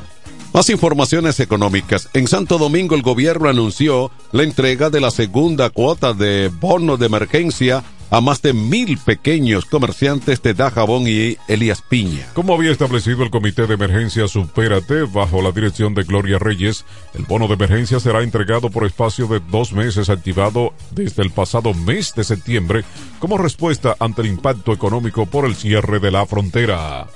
Más 0.52 0.68
informaciones 0.68 1.38
económicas. 1.38 2.08
En 2.12 2.26
Santo 2.26 2.58
Domingo 2.58 2.96
el 2.96 3.02
gobierno 3.02 3.48
anunció 3.48 4.10
la 4.32 4.42
entrega 4.42 4.90
de 4.90 5.00
la 5.00 5.12
segunda 5.12 5.70
cuota 5.70 6.12
de 6.12 6.48
bono 6.48 6.96
de 6.96 7.06
emergencia 7.06 7.84
a 8.10 8.20
más 8.20 8.42
de 8.42 8.52
mil 8.52 8.98
pequeños 8.98 9.64
comerciantes 9.64 10.42
de 10.42 10.54
Dajabón 10.54 11.06
y 11.06 11.36
Elías 11.48 11.82
Piña. 11.82 12.26
Como 12.34 12.54
había 12.54 12.72
establecido 12.72 13.22
el 13.22 13.30
Comité 13.30 13.66
de 13.66 13.74
Emergencia 13.74 14.26
Supérate 14.28 15.04
bajo 15.04 15.40
la 15.42 15.52
dirección 15.52 15.94
de 15.94 16.02
Gloria 16.02 16.38
Reyes, 16.38 16.84
el 17.14 17.24
bono 17.24 17.46
de 17.46 17.54
emergencia 17.54 18.00
será 18.00 18.22
entregado 18.22 18.70
por 18.70 18.84
espacio 18.84 19.26
de 19.26 19.40
dos 19.40 19.72
meses 19.72 20.10
activado 20.10 20.74
desde 20.90 21.22
el 21.22 21.30
pasado 21.30 21.72
mes 21.72 22.14
de 22.14 22.24
septiembre 22.24 22.84
como 23.18 23.38
respuesta 23.38 23.96
ante 24.00 24.22
el 24.22 24.28
impacto 24.28 24.72
económico 24.72 25.26
por 25.26 25.44
el 25.44 25.54
cierre 25.54 26.00
de 26.00 26.10
la 26.10 26.26
frontera. 26.26 27.06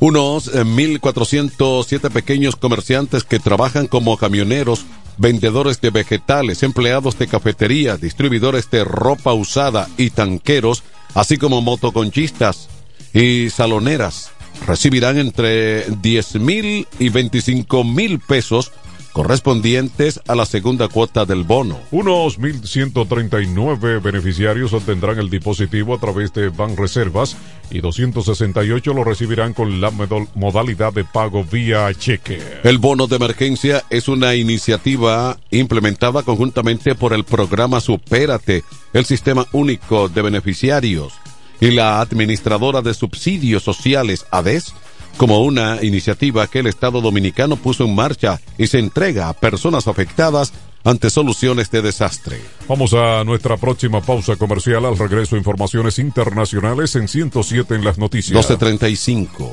Unos 0.00 0.52
1.407 0.52 2.10
pequeños 2.10 2.56
comerciantes 2.56 3.24
que 3.24 3.38
trabajan 3.38 3.86
como 3.86 4.18
camioneros 4.18 4.84
vendedores 5.18 5.80
de 5.80 5.90
vegetales, 5.90 6.62
empleados 6.62 7.18
de 7.18 7.26
cafetería, 7.26 7.96
distribuidores 7.96 8.70
de 8.70 8.84
ropa 8.84 9.32
usada 9.32 9.88
y 9.96 10.10
tanqueros, 10.10 10.82
así 11.14 11.36
como 11.36 11.62
motoconchistas 11.62 12.68
y 13.12 13.50
saloneras, 13.50 14.30
recibirán 14.66 15.18
entre 15.18 15.84
10 15.88 16.34
mil 16.36 16.86
y 16.98 17.08
25 17.08 17.84
mil 17.84 18.18
pesos 18.20 18.72
correspondientes 19.14 20.20
a 20.26 20.34
la 20.34 20.44
segunda 20.44 20.88
cuota 20.88 21.24
del 21.24 21.44
bono. 21.44 21.78
Unos 21.92 22.40
1.139 22.40 24.02
beneficiarios 24.02 24.72
obtendrán 24.72 25.20
el 25.20 25.30
dispositivo 25.30 25.94
a 25.94 26.00
través 26.00 26.32
de 26.34 26.48
Banreservas 26.48 27.36
y 27.70 27.80
268 27.80 28.92
lo 28.92 29.04
recibirán 29.04 29.54
con 29.54 29.80
la 29.80 29.92
modalidad 30.34 30.92
de 30.92 31.04
pago 31.04 31.44
vía 31.44 31.94
cheque. 31.94 32.40
El 32.64 32.78
bono 32.78 33.06
de 33.06 33.16
emergencia 33.16 33.84
es 33.88 34.08
una 34.08 34.34
iniciativa 34.34 35.38
implementada 35.52 36.24
conjuntamente 36.24 36.96
por 36.96 37.12
el 37.12 37.22
programa 37.22 37.80
Supérate, 37.80 38.64
el 38.92 39.04
Sistema 39.04 39.46
Único 39.52 40.08
de 40.08 40.22
Beneficiarios 40.22 41.12
y 41.60 41.70
la 41.70 42.00
Administradora 42.00 42.82
de 42.82 42.94
Subsidios 42.94 43.62
Sociales, 43.62 44.26
ADES, 44.32 44.74
como 45.16 45.40
una 45.42 45.82
iniciativa 45.82 46.46
que 46.46 46.60
el 46.60 46.66
Estado 46.66 47.00
Dominicano 47.00 47.56
puso 47.56 47.84
en 47.84 47.94
marcha 47.94 48.40
y 48.58 48.66
se 48.66 48.78
entrega 48.78 49.28
a 49.28 49.34
personas 49.34 49.88
afectadas 49.88 50.52
ante 50.84 51.10
soluciones 51.10 51.70
de 51.70 51.82
desastre. 51.82 52.40
Vamos 52.68 52.92
a 52.94 53.24
nuestra 53.24 53.56
próxima 53.56 54.00
pausa 54.00 54.36
comercial 54.36 54.84
al 54.84 54.98
regreso 54.98 55.36
informaciones 55.36 55.98
internacionales 55.98 56.94
en 56.96 57.08
107 57.08 57.74
en 57.74 57.84
las 57.84 57.98
noticias. 57.98 58.48
12.35. 58.50 59.50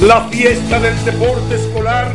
La 0.00 0.28
fiesta 0.28 0.80
del 0.80 1.04
deporte 1.04 1.54
escolar 1.54 2.14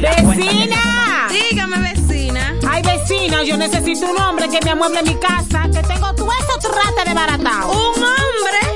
¡Vecina! 0.00 1.28
Dígame, 1.30 1.92
vecina. 1.92 2.54
Ay, 2.68 2.82
vecina, 2.82 3.44
yo 3.44 3.56
necesito 3.56 4.10
un 4.10 4.18
hombre 4.20 4.48
que 4.48 4.58
me 4.64 4.70
amueble 4.72 5.02
mi 5.04 5.14
casa, 5.14 5.68
que 5.72 5.80
tengo 5.82 6.12
todo 6.14 6.30
eso 6.32 6.58
trate 6.58 7.08
de 7.08 7.14
barata. 7.14 7.66
¿Un 7.66 8.02
hombre? 8.02 8.75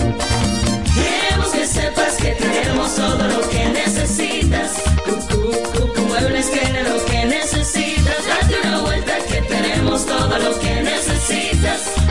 Sepas 1.81 2.15
que 2.17 2.31
tenemos 2.35 2.95
todo 2.95 3.27
lo 3.27 3.49
que 3.49 3.65
necesitas. 3.69 4.83
Cucu 5.03 6.01
Muebles 6.09 6.51
tiene 6.51 6.83
lo 6.83 7.03
que 7.05 7.25
necesitas. 7.25 8.17
Date 8.27 8.55
una 8.67 8.81
vuelta 8.81 9.13
que 9.27 9.41
tenemos 9.41 10.05
todo 10.05 10.37
lo 10.37 10.59
que 10.59 10.81
necesitas. 10.83 12.10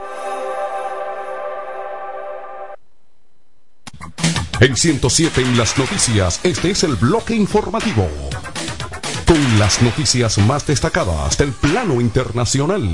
En 4.61 4.77
107 4.77 5.41
en 5.41 5.57
las 5.57 5.75
noticias, 5.75 6.39
este 6.43 6.69
es 6.69 6.83
el 6.83 6.95
bloque 6.95 7.33
informativo. 7.33 8.07
Con 9.25 9.57
las 9.57 9.81
noticias 9.81 10.37
más 10.37 10.67
destacadas 10.67 11.35
del 11.39 11.51
plano 11.51 11.99
internacional. 11.99 12.87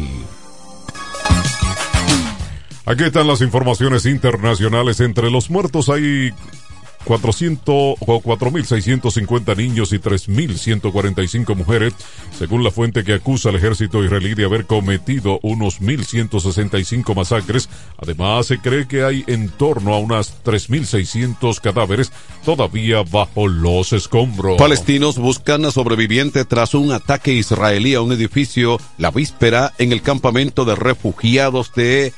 Aquí 2.86 3.04
están 3.04 3.28
las 3.28 3.42
informaciones 3.42 4.06
internacionales. 4.06 5.02
Entre 5.02 5.30
los 5.30 5.50
muertos 5.50 5.90
hay 5.90 6.32
400 6.32 6.38
o 6.38 6.67
4.650 7.08 9.56
niños 9.56 9.94
y 9.94 10.00
3.145 10.00 11.56
mujeres, 11.56 11.94
según 12.38 12.64
la 12.64 12.72
fuente 12.72 13.04
que 13.04 13.14
acusa 13.14 13.50
al 13.50 13.56
ejército 13.56 14.04
israelí 14.04 14.36
de 14.36 14.46
haber 14.46 14.66
cometido 14.66 15.40
unos 15.42 15.82
1.165 15.82 17.16
masacres. 17.16 17.70
Además, 17.98 18.46
se 18.48 18.60
cree 18.60 18.88
que 18.88 19.04
hay 19.04 19.24
en 19.28 19.50
torno 19.50 19.94
a 19.94 20.00
unas 20.00 20.44
3.600 20.44 21.62
cadáveres 21.62 22.12
todavía 22.44 23.04
bajo 23.04 23.48
los 23.48 23.94
escombros. 23.94 24.58
Palestinos 24.58 25.18
buscan 25.18 25.64
a 25.66 25.72
sobreviviente 25.72 26.44
tras 26.46 26.74
un 26.74 26.92
ataque 26.92 27.34
israelí 27.34 27.94
a 27.94 28.02
un 28.02 28.12
edificio 28.12 28.80
la 28.98 29.12
víspera 29.12 29.74
en 29.78 29.92
el 29.92 30.02
campamento 30.02 30.66
de 30.66 30.76
refugiados 30.76 31.72
de 31.74 32.14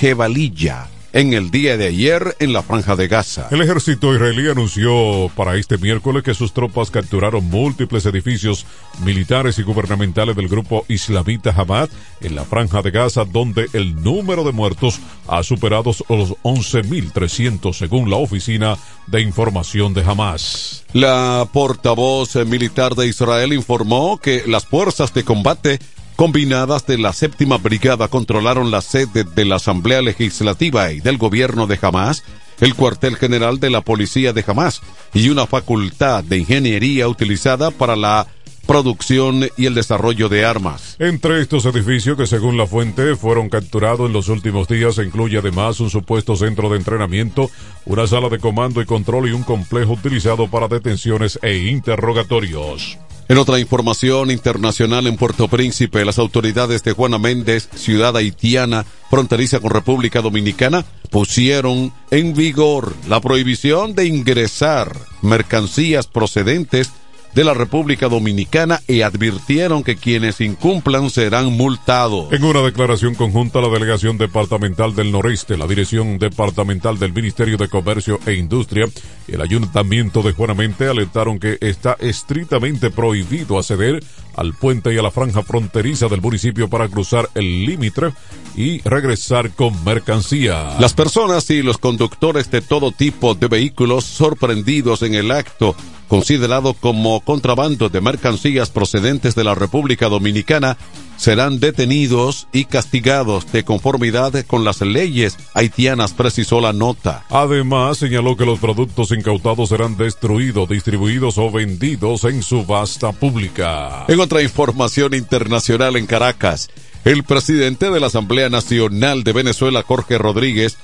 Jebalilla 0.00 0.88
en 1.14 1.32
el 1.32 1.52
día 1.52 1.76
de 1.76 1.86
ayer 1.86 2.36
en 2.40 2.52
la 2.52 2.64
franja 2.64 2.96
de 2.96 3.06
Gaza. 3.06 3.46
El 3.52 3.62
ejército 3.62 4.12
israelí 4.12 4.48
anunció 4.48 5.30
para 5.36 5.56
este 5.56 5.78
miércoles 5.78 6.24
que 6.24 6.34
sus 6.34 6.52
tropas 6.52 6.90
capturaron 6.90 7.48
múltiples 7.48 8.04
edificios 8.04 8.66
militares 9.04 9.60
y 9.60 9.62
gubernamentales 9.62 10.34
del 10.34 10.48
grupo 10.48 10.84
islamita 10.88 11.54
Hamas 11.56 11.88
en 12.20 12.34
la 12.34 12.44
franja 12.44 12.82
de 12.82 12.90
Gaza, 12.90 13.24
donde 13.24 13.68
el 13.74 13.94
número 14.02 14.42
de 14.42 14.50
muertos 14.50 14.98
ha 15.28 15.44
superado 15.44 15.94
los 16.08 16.30
11.300 16.42 17.72
según 17.72 18.10
la 18.10 18.16
oficina 18.16 18.76
de 19.06 19.20
información 19.20 19.94
de 19.94 20.02
Hamas. 20.02 20.84
La 20.94 21.48
portavoz 21.52 22.34
militar 22.44 22.96
de 22.96 23.06
Israel 23.06 23.52
informó 23.52 24.18
que 24.18 24.42
las 24.48 24.66
fuerzas 24.66 25.14
de 25.14 25.22
combate 25.22 25.78
combinadas 26.16 26.86
de 26.86 26.98
la 26.98 27.12
séptima 27.12 27.58
brigada 27.58 28.08
controlaron 28.08 28.70
la 28.70 28.80
sede 28.80 29.24
de 29.24 29.44
la 29.44 29.56
Asamblea 29.56 30.02
Legislativa 30.02 30.92
y 30.92 31.00
del 31.00 31.18
gobierno 31.18 31.66
de 31.66 31.78
Hamas, 31.80 32.24
el 32.60 32.74
cuartel 32.74 33.16
general 33.16 33.60
de 33.60 33.70
la 33.70 33.80
policía 33.80 34.32
de 34.32 34.44
Hamas 34.46 34.80
y 35.12 35.28
una 35.28 35.46
facultad 35.46 36.22
de 36.24 36.38
ingeniería 36.38 37.08
utilizada 37.08 37.70
para 37.70 37.96
la 37.96 38.26
producción 38.66 39.48
y 39.56 39.66
el 39.66 39.74
desarrollo 39.74 40.28
de 40.28 40.44
armas. 40.44 40.96
Entre 40.98 41.40
estos 41.40 41.66
edificios 41.66 42.16
que 42.16 42.26
según 42.26 42.56
la 42.56 42.66
fuente 42.66 43.16
fueron 43.16 43.48
capturados 43.48 44.06
en 44.06 44.12
los 44.12 44.28
últimos 44.28 44.68
días 44.68 44.94
se 44.94 45.04
incluye 45.04 45.38
además 45.38 45.80
un 45.80 45.90
supuesto 45.90 46.36
centro 46.36 46.70
de 46.70 46.78
entrenamiento, 46.78 47.50
una 47.84 48.06
sala 48.06 48.28
de 48.28 48.38
comando 48.38 48.80
y 48.80 48.86
control 48.86 49.28
y 49.28 49.32
un 49.32 49.42
complejo 49.42 49.92
utilizado 49.92 50.48
para 50.48 50.68
detenciones 50.68 51.38
e 51.42 51.56
interrogatorios. 51.68 52.98
En 53.26 53.38
otra 53.38 53.58
información 53.58 54.30
internacional 54.30 55.06
en 55.06 55.16
Puerto 55.16 55.48
Príncipe, 55.48 56.04
las 56.04 56.18
autoridades 56.18 56.84
de 56.84 56.92
Juana 56.92 57.18
Méndez, 57.18 57.70
ciudad 57.74 58.14
haitiana 58.18 58.84
fronteriza 59.08 59.60
con 59.60 59.70
República 59.70 60.20
Dominicana, 60.20 60.84
pusieron 61.10 61.90
en 62.10 62.34
vigor 62.34 62.94
la 63.08 63.20
prohibición 63.20 63.94
de 63.94 64.04
ingresar 64.06 64.94
mercancías 65.22 66.06
procedentes 66.06 66.92
de 67.34 67.44
la 67.44 67.54
República 67.54 68.08
Dominicana 68.08 68.80
y 68.86 69.02
advirtieron 69.02 69.82
que 69.82 69.96
quienes 69.96 70.40
incumplan 70.40 71.10
serán 71.10 71.52
multados. 71.52 72.32
En 72.32 72.44
una 72.44 72.62
declaración 72.62 73.14
conjunta, 73.14 73.60
la 73.60 73.68
Delegación 73.68 74.18
Departamental 74.18 74.94
del 74.94 75.10
Noreste, 75.10 75.56
la 75.56 75.66
Dirección 75.66 76.18
Departamental 76.18 76.98
del 76.98 77.12
Ministerio 77.12 77.56
de 77.56 77.68
Comercio 77.68 78.20
e 78.26 78.34
Industria 78.34 78.86
y 79.26 79.34
el 79.34 79.40
Ayuntamiento 79.40 80.22
de 80.22 80.32
Juanamente 80.32 80.88
alertaron 80.88 81.38
que 81.38 81.58
está 81.60 81.96
estrictamente 82.00 82.90
prohibido 82.90 83.58
acceder 83.58 84.02
al 84.36 84.54
puente 84.54 84.92
y 84.92 84.98
a 84.98 85.02
la 85.02 85.10
franja 85.10 85.42
fronteriza 85.42 86.08
del 86.08 86.20
municipio 86.20 86.68
para 86.68 86.88
cruzar 86.88 87.30
el 87.34 87.64
límite 87.64 88.12
y 88.56 88.80
regresar 88.80 89.50
con 89.50 89.84
mercancía. 89.84 90.76
Las 90.78 90.94
personas 90.94 91.48
y 91.50 91.62
los 91.62 91.78
conductores 91.78 92.50
de 92.50 92.60
todo 92.60 92.92
tipo 92.92 93.34
de 93.34 93.48
vehículos 93.48 94.04
sorprendidos 94.04 95.02
en 95.02 95.14
el 95.14 95.30
acto 95.30 95.74
considerado 96.08 96.74
como 96.74 97.20
contrabando 97.20 97.88
de 97.88 98.00
mercancías 98.00 98.70
procedentes 98.70 99.34
de 99.34 99.44
la 99.44 99.54
República 99.54 100.08
Dominicana, 100.08 100.76
serán 101.16 101.60
detenidos 101.60 102.48
y 102.52 102.64
castigados 102.64 103.50
de 103.52 103.64
conformidad 103.64 104.32
con 104.46 104.64
las 104.64 104.80
leyes 104.80 105.38
haitianas, 105.54 106.12
precisó 106.12 106.60
la 106.60 106.72
nota. 106.72 107.24
Además, 107.30 107.98
señaló 107.98 108.36
que 108.36 108.46
los 108.46 108.58
productos 108.58 109.12
incautados 109.12 109.68
serán 109.68 109.96
destruidos, 109.96 110.68
distribuidos 110.68 111.38
o 111.38 111.50
vendidos 111.50 112.24
en 112.24 112.42
subasta 112.42 113.12
pública. 113.12 114.04
En 114.08 114.20
otra 114.20 114.42
información 114.42 115.14
internacional 115.14 115.96
en 115.96 116.06
Caracas, 116.06 116.70
el 117.04 117.22
presidente 117.24 117.90
de 117.90 118.00
la 118.00 118.06
Asamblea 118.06 118.48
Nacional 118.48 119.24
de 119.24 119.32
Venezuela, 119.32 119.82
Jorge 119.82 120.18
Rodríguez, 120.18 120.78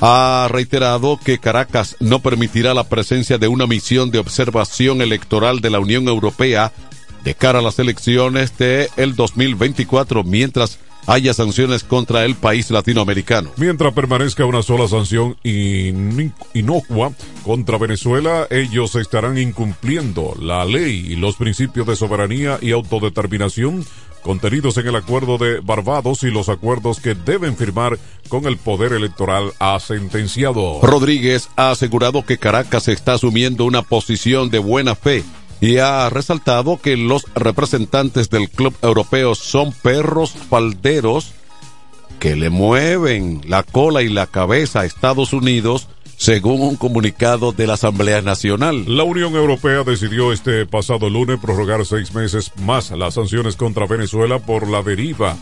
ha 0.00 0.48
reiterado 0.50 1.18
que 1.22 1.38
Caracas 1.38 1.96
no 2.00 2.20
permitirá 2.20 2.72
la 2.72 2.88
presencia 2.88 3.38
de 3.38 3.48
una 3.48 3.66
misión 3.66 4.10
de 4.10 4.18
observación 4.18 5.02
electoral 5.02 5.60
de 5.60 5.70
la 5.70 5.80
Unión 5.80 6.06
Europea 6.08 6.72
de 7.24 7.34
cara 7.34 7.58
a 7.58 7.62
las 7.62 7.78
elecciones 7.78 8.56
de 8.58 8.88
el 8.96 9.14
2024 9.16 10.24
mientras 10.24 10.78
haya 11.08 11.32
sanciones 11.32 11.84
contra 11.84 12.24
el 12.26 12.34
país 12.34 12.70
latinoamericano. 12.70 13.50
Mientras 13.56 13.94
permanezca 13.94 14.44
una 14.44 14.62
sola 14.62 14.86
sanción 14.88 15.36
inocua 16.52 17.12
contra 17.44 17.78
Venezuela, 17.78 18.46
ellos 18.50 18.94
estarán 18.94 19.38
incumpliendo 19.38 20.34
la 20.38 20.66
ley 20.66 21.12
y 21.12 21.16
los 21.16 21.36
principios 21.36 21.86
de 21.86 21.96
soberanía 21.96 22.58
y 22.60 22.72
autodeterminación 22.72 23.86
contenidos 24.22 24.76
en 24.76 24.88
el 24.88 24.96
acuerdo 24.96 25.38
de 25.38 25.60
Barbados 25.60 26.22
y 26.24 26.30
los 26.30 26.50
acuerdos 26.50 27.00
que 27.00 27.14
deben 27.14 27.56
firmar 27.56 27.98
con 28.28 28.44
el 28.44 28.58
poder 28.58 28.92
electoral, 28.92 29.52
ha 29.58 29.80
sentenciado. 29.80 30.80
Rodríguez 30.82 31.48
ha 31.56 31.70
asegurado 31.70 32.26
que 32.26 32.36
Caracas 32.36 32.88
está 32.88 33.14
asumiendo 33.14 33.64
una 33.64 33.80
posición 33.80 34.50
de 34.50 34.58
buena 34.58 34.94
fe 34.94 35.24
y 35.60 35.78
ha 35.78 36.08
resaltado 36.10 36.80
que 36.80 36.96
los 36.96 37.24
representantes 37.34 38.30
del 38.30 38.48
club 38.48 38.74
europeo 38.82 39.34
son 39.34 39.72
perros 39.72 40.32
falderos 40.32 41.32
que 42.18 42.36
le 42.36 42.50
mueven 42.50 43.40
la 43.46 43.62
cola 43.62 44.02
y 44.02 44.08
la 44.08 44.26
cabeza 44.26 44.80
a 44.80 44.84
Estados 44.84 45.32
Unidos 45.32 45.88
según 46.16 46.60
un 46.62 46.76
comunicado 46.76 47.52
de 47.52 47.68
la 47.68 47.74
Asamblea 47.74 48.22
Nacional. 48.22 48.84
La 48.88 49.04
Unión 49.04 49.36
Europea 49.36 49.84
decidió 49.84 50.32
este 50.32 50.66
pasado 50.66 51.08
lunes 51.08 51.38
prorrogar 51.40 51.86
seis 51.86 52.12
meses 52.12 52.50
más 52.56 52.90
las 52.90 53.14
sanciones 53.14 53.54
contra 53.54 53.86
Venezuela 53.86 54.40
por 54.40 54.68
la 54.68 54.82
deriva 54.82 55.36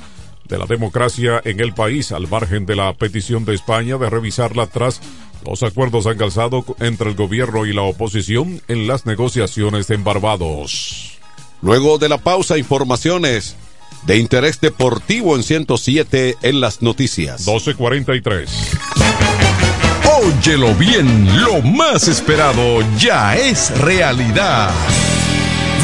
de 0.48 0.58
la 0.58 0.66
democracia 0.66 1.40
en 1.44 1.60
el 1.60 1.72
país, 1.72 2.12
al 2.12 2.28
margen 2.28 2.66
de 2.66 2.76
la 2.76 2.92
petición 2.92 3.44
de 3.44 3.54
España 3.54 3.96
de 3.96 4.10
revisarla 4.10 4.66
tras 4.66 5.00
los 5.46 5.62
acuerdos 5.62 6.06
han 6.06 6.18
calzado 6.18 6.64
entre 6.80 7.10
el 7.10 7.16
gobierno 7.16 7.66
y 7.66 7.72
la 7.72 7.82
oposición 7.82 8.60
en 8.68 8.86
las 8.86 9.06
negociaciones 9.06 9.90
en 9.90 10.04
Barbados. 10.04 11.18
Luego 11.62 11.98
de 11.98 12.08
la 12.08 12.18
pausa, 12.18 12.58
informaciones 12.58 13.56
de 14.06 14.18
interés 14.18 14.60
deportivo 14.60 15.36
en 15.36 15.42
107 15.42 16.36
en 16.42 16.60
las 16.60 16.82
noticias. 16.82 17.40
1243. 17.40 18.50
Óyelo 20.22 20.74
bien, 20.74 21.44
lo 21.44 21.62
más 21.62 22.08
esperado 22.08 22.80
ya 22.98 23.36
es 23.36 23.76
realidad. 23.78 24.70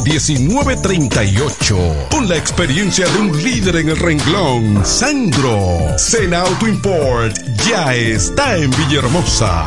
809-866-1938. 0.00 2.08
Con 2.10 2.28
la 2.28 2.36
experiencia 2.36 3.06
de 3.06 3.18
un 3.18 3.42
líder 3.42 3.76
en 3.76 3.88
el 3.90 3.96
renglón, 3.96 4.84
Sandro. 4.84 5.96
Sena 5.98 6.42
Auto 6.42 6.68
Import 6.68 7.36
ya 7.66 7.94
está 7.94 8.56
en 8.56 8.70
Villahermosa. 8.70 9.66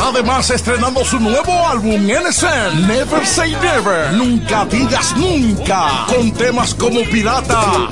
Además, 0.00 0.50
estrenando 0.50 1.04
su 1.04 1.18
nuevo 1.20 1.52
álbum 1.68 2.00
NSN, 2.06 2.86
Never 2.86 3.26
Say 3.26 3.52
Never, 3.52 4.12
Nunca 4.14 4.64
Digas 4.66 5.16
Nunca, 5.16 6.06
con 6.08 6.32
temas 6.32 6.74
como 6.74 7.00
Pirata 7.10 7.88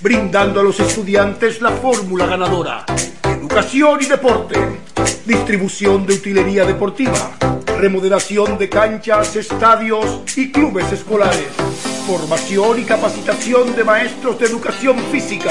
brindando 0.00 0.60
a 0.60 0.62
los 0.62 0.78
estudiantes 0.80 1.60
la 1.60 1.70
fórmula 1.70 2.26
ganadora. 2.26 2.86
Educación 3.24 3.98
y 4.02 4.06
deporte, 4.06 4.58
distribución 5.26 6.06
de 6.06 6.14
utilería 6.14 6.64
deportiva, 6.64 7.32
remodelación 7.78 8.58
de 8.58 8.68
canchas, 8.68 9.34
estadios 9.36 10.22
y 10.36 10.52
clubes 10.52 10.90
escolares, 10.92 11.48
formación 12.06 12.80
y 12.80 12.84
capacitación 12.84 13.74
de 13.74 13.84
maestros 13.84 14.38
de 14.38 14.46
educación 14.46 14.98
física 15.10 15.50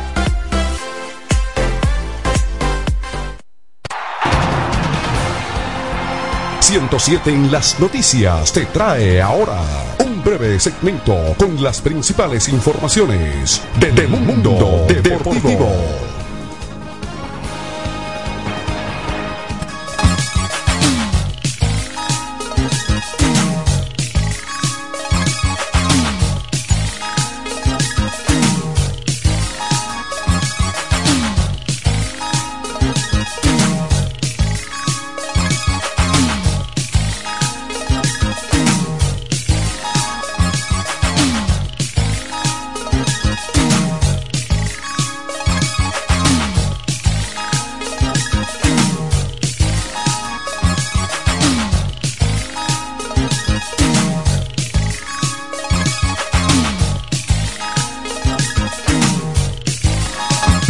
...107 6.71 7.27
en 7.27 7.51
las 7.51 7.81
noticias 7.81 8.53
te 8.53 8.65
trae 8.65 9.21
ahora 9.21 9.61
un 10.05 10.23
breve 10.23 10.57
segmento 10.57 11.35
con 11.37 11.61
las 11.61 11.81
principales 11.81 12.47
informaciones 12.47 13.61
de, 13.77 13.91
de 13.91 14.07
Mundo 14.07 14.85
Deportivo. 14.87 16.10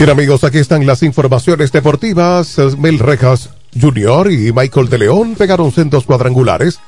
Bien 0.02 0.10
amigos, 0.10 0.44
aquí 0.44 0.58
están 0.58 0.84
las 0.88 1.04
informaciones 1.04 1.72
deportivas. 1.72 2.58
Mel 2.80 2.98
Rejas 2.98 3.52
Jr. 3.80 4.32
y 4.32 4.52
Michael 4.52 4.90
de 4.90 4.98
León 4.98 5.36
pegaron 5.38 5.72
sendos 5.72 6.06
cuadrangulares. 6.06 6.80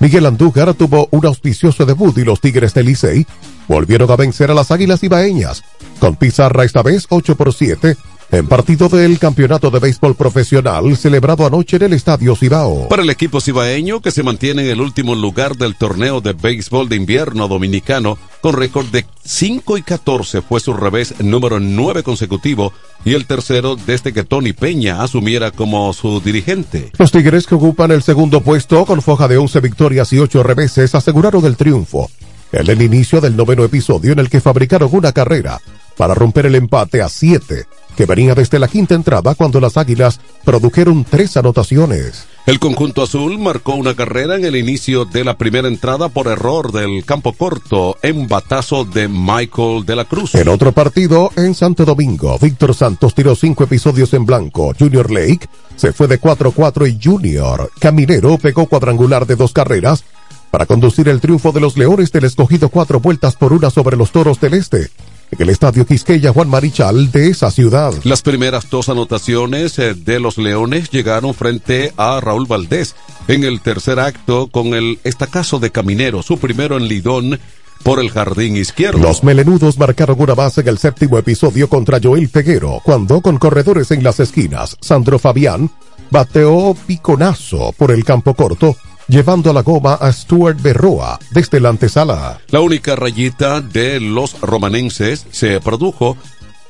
Miguel 0.00 0.24
Andújar 0.24 0.72
tuvo 0.72 1.06
un 1.10 1.26
auspicioso 1.26 1.84
debut 1.84 2.16
y 2.16 2.24
los 2.24 2.40
Tigres 2.40 2.72
del 2.72 2.86
Licey 2.86 3.26
volvieron 3.68 4.10
a 4.10 4.16
vencer 4.16 4.50
a 4.50 4.54
las 4.54 4.70
Águilas 4.70 5.02
Ibaeñas. 5.02 5.62
Con 6.00 6.16
pizarra 6.16 6.64
esta 6.64 6.82
vez 6.82 7.04
8 7.10 7.36
por 7.36 7.52
7 7.52 7.98
en 8.36 8.48
partido 8.48 8.88
del 8.88 9.18
Campeonato 9.18 9.70
de 9.70 9.78
Béisbol 9.78 10.16
Profesional 10.16 10.96
celebrado 10.96 11.46
anoche 11.46 11.76
en 11.76 11.82
el 11.84 11.92
Estadio 11.92 12.34
Cibao. 12.34 12.88
Para 12.88 13.02
el 13.02 13.10
equipo 13.10 13.40
cibaeño 13.40 14.00
que 14.00 14.10
se 14.10 14.22
mantiene 14.22 14.62
en 14.62 14.70
el 14.70 14.80
último 14.80 15.14
lugar 15.14 15.56
del 15.56 15.76
torneo 15.76 16.20
de 16.20 16.32
béisbol 16.32 16.88
de 16.88 16.96
invierno 16.96 17.46
dominicano 17.46 18.18
con 18.40 18.54
récord 18.54 18.86
de 18.86 19.06
5 19.24 19.78
y 19.78 19.82
14 19.82 20.42
fue 20.42 20.60
su 20.60 20.74
revés 20.74 21.14
número 21.20 21.60
9 21.60 22.02
consecutivo 22.02 22.72
y 23.04 23.14
el 23.14 23.26
tercero 23.26 23.76
desde 23.76 24.12
que 24.12 24.24
Tony 24.24 24.52
Peña 24.52 25.02
asumiera 25.02 25.50
como 25.50 25.92
su 25.92 26.20
dirigente. 26.20 26.90
Los 26.98 27.12
Tigres 27.12 27.46
que 27.46 27.54
ocupan 27.54 27.92
el 27.92 28.02
segundo 28.02 28.40
puesto 28.40 28.84
con 28.84 29.00
foja 29.00 29.28
de 29.28 29.36
11 29.36 29.60
victorias 29.60 30.12
y 30.12 30.18
8 30.18 30.42
reveses 30.42 30.94
aseguraron 30.94 31.44
el 31.44 31.56
triunfo 31.56 32.10
en 32.52 32.68
el 32.68 32.82
inicio 32.82 33.20
del 33.20 33.36
noveno 33.36 33.64
episodio 33.64 34.12
en 34.12 34.18
el 34.18 34.28
que 34.28 34.40
fabricaron 34.40 34.88
una 34.92 35.12
carrera 35.12 35.60
para 35.96 36.14
romper 36.14 36.46
el 36.46 36.56
empate 36.56 37.02
a 37.02 37.08
7 37.08 37.66
que 37.96 38.06
venía 38.06 38.34
desde 38.34 38.58
la 38.58 38.68
quinta 38.68 38.94
entrada 38.94 39.34
cuando 39.34 39.60
las 39.60 39.76
Águilas 39.76 40.20
produjeron 40.44 41.04
tres 41.04 41.36
anotaciones. 41.36 42.26
El 42.46 42.58
conjunto 42.58 43.02
azul 43.02 43.38
marcó 43.38 43.74
una 43.74 43.94
carrera 43.94 44.36
en 44.36 44.44
el 44.44 44.54
inicio 44.54 45.06
de 45.06 45.24
la 45.24 45.38
primera 45.38 45.66
entrada 45.66 46.10
por 46.10 46.26
error 46.26 46.72
del 46.72 47.02
campo 47.06 47.32
corto 47.32 47.96
en 48.02 48.28
batazo 48.28 48.84
de 48.84 49.08
Michael 49.08 49.86
de 49.86 49.96
la 49.96 50.04
Cruz. 50.04 50.34
En 50.34 50.48
otro 50.48 50.72
partido, 50.72 51.30
en 51.36 51.54
Santo 51.54 51.86
Domingo, 51.86 52.38
Víctor 52.38 52.74
Santos 52.74 53.14
tiró 53.14 53.34
cinco 53.34 53.64
episodios 53.64 54.12
en 54.12 54.26
blanco. 54.26 54.74
Junior 54.78 55.10
Lake 55.10 55.48
se 55.76 55.94
fue 55.94 56.06
de 56.06 56.20
4-4 56.20 56.86
y 56.86 57.02
Junior 57.02 57.70
Caminero 57.78 58.36
pegó 58.36 58.66
cuadrangular 58.66 59.26
de 59.26 59.36
dos 59.36 59.54
carreras 59.54 60.04
para 60.50 60.66
conducir 60.66 61.08
el 61.08 61.20
triunfo 61.20 61.50
de 61.50 61.60
los 61.60 61.78
Leones 61.78 62.12
del 62.12 62.24
escogido 62.24 62.68
cuatro 62.68 63.00
vueltas 63.00 63.36
por 63.36 63.54
una 63.54 63.70
sobre 63.70 63.96
los 63.96 64.12
Toros 64.12 64.38
del 64.38 64.54
Este 64.54 64.90
en 65.30 65.42
el 65.42 65.50
Estadio 65.50 65.86
Quisqueya 65.86 66.32
Juan 66.32 66.48
Marichal 66.48 67.10
de 67.10 67.28
esa 67.28 67.50
ciudad. 67.50 67.92
Las 68.04 68.22
primeras 68.22 68.68
dos 68.70 68.88
anotaciones 68.88 69.78
eh, 69.78 69.94
de 69.94 70.20
los 70.20 70.38
Leones 70.38 70.90
llegaron 70.90 71.34
frente 71.34 71.92
a 71.96 72.20
Raúl 72.20 72.46
Valdés 72.46 72.94
en 73.28 73.44
el 73.44 73.60
tercer 73.60 74.00
acto 74.00 74.48
con 74.48 74.74
el 74.74 74.98
estacazo 75.04 75.58
de 75.58 75.70
Caminero, 75.70 76.22
su 76.22 76.38
primero 76.38 76.76
en 76.76 76.88
Lidón 76.88 77.38
por 77.82 78.00
el 78.00 78.10
jardín 78.10 78.56
izquierdo. 78.56 78.98
Los 78.98 79.22
melenudos 79.22 79.78
marcaron 79.78 80.20
una 80.20 80.34
base 80.34 80.62
en 80.62 80.68
el 80.68 80.78
séptimo 80.78 81.18
episodio 81.18 81.68
contra 81.68 82.00
Joel 82.02 82.28
Peguero, 82.28 82.80
cuando 82.82 83.20
con 83.20 83.38
corredores 83.38 83.90
en 83.90 84.02
las 84.02 84.20
esquinas, 84.20 84.76
Sandro 84.80 85.18
Fabián 85.18 85.70
bateó 86.10 86.74
piconazo 86.86 87.72
por 87.76 87.90
el 87.90 88.04
campo 88.04 88.34
corto 88.34 88.76
llevando 89.08 89.50
a 89.50 89.52
la 89.52 89.62
goma 89.62 89.94
a 89.94 90.12
Stuart 90.12 90.60
Berroa 90.60 91.18
desde 91.30 91.60
la 91.60 91.70
antesala. 91.70 92.40
La 92.48 92.60
única 92.60 92.96
rayita 92.96 93.60
de 93.60 94.00
los 94.00 94.40
romanenses 94.40 95.26
se 95.30 95.60
produjo 95.60 96.16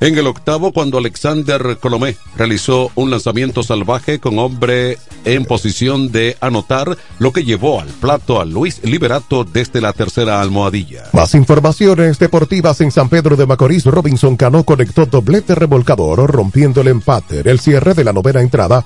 en 0.00 0.18
el 0.18 0.26
octavo 0.26 0.72
cuando 0.72 0.98
Alexander 0.98 1.78
Colomé 1.80 2.16
realizó 2.36 2.90
un 2.94 3.10
lanzamiento 3.10 3.62
salvaje 3.62 4.18
con 4.18 4.38
hombre 4.38 4.98
en 5.24 5.44
posición 5.44 6.12
de 6.12 6.36
anotar, 6.40 6.98
lo 7.18 7.32
que 7.32 7.44
llevó 7.44 7.80
al 7.80 7.88
plato 7.88 8.40
a 8.40 8.44
Luis 8.44 8.80
Liberato 8.84 9.44
desde 9.44 9.80
la 9.80 9.92
tercera 9.92 10.40
almohadilla. 10.40 11.04
Más 11.12 11.34
informaciones 11.34 12.18
deportivas 12.18 12.80
en 12.80 12.90
San 12.90 13.08
Pedro 13.08 13.36
de 13.36 13.46
Macorís. 13.46 13.84
Robinson 13.86 14.36
Cano 14.36 14.64
conectó 14.64 15.06
doblete 15.06 15.54
remolcador 15.54 16.30
rompiendo 16.30 16.82
el 16.82 16.88
empate 16.88 17.40
en 17.40 17.48
el 17.48 17.60
cierre 17.60 17.94
de 17.94 18.04
la 18.04 18.12
novena 18.12 18.42
entrada 18.42 18.84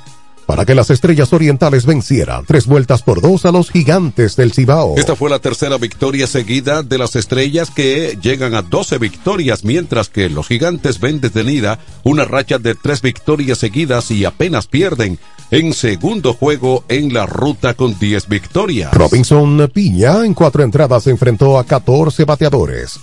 para 0.48 0.64
que 0.64 0.74
las 0.74 0.88
estrellas 0.88 1.34
orientales 1.34 1.84
vencieran 1.84 2.46
tres 2.46 2.66
vueltas 2.66 3.02
por 3.02 3.20
dos 3.20 3.44
a 3.44 3.52
los 3.52 3.70
gigantes 3.70 4.34
del 4.34 4.54
Cibao. 4.54 4.94
Esta 4.96 5.14
fue 5.14 5.28
la 5.28 5.40
tercera 5.40 5.76
victoria 5.76 6.26
seguida 6.26 6.82
de 6.82 6.96
las 6.96 7.16
estrellas 7.16 7.70
que 7.70 8.18
llegan 8.22 8.54
a 8.54 8.62
12 8.62 8.96
victorias, 8.96 9.62
mientras 9.62 10.08
que 10.08 10.30
los 10.30 10.48
gigantes 10.48 11.00
ven 11.00 11.20
detenida 11.20 11.78
una 12.02 12.24
racha 12.24 12.58
de 12.58 12.74
tres 12.74 13.02
victorias 13.02 13.58
seguidas 13.58 14.10
y 14.10 14.24
apenas 14.24 14.66
pierden 14.66 15.18
en 15.50 15.74
segundo 15.74 16.32
juego 16.32 16.82
en 16.88 17.12
la 17.12 17.26
ruta 17.26 17.74
con 17.74 17.98
10 17.98 18.28
victorias. 18.28 18.94
Robinson 18.94 19.70
Piña 19.70 20.24
en 20.24 20.32
cuatro 20.32 20.62
entradas 20.62 21.02
se 21.02 21.10
enfrentó 21.10 21.58
a 21.58 21.64
14 21.64 22.24
bateadores 22.24 22.98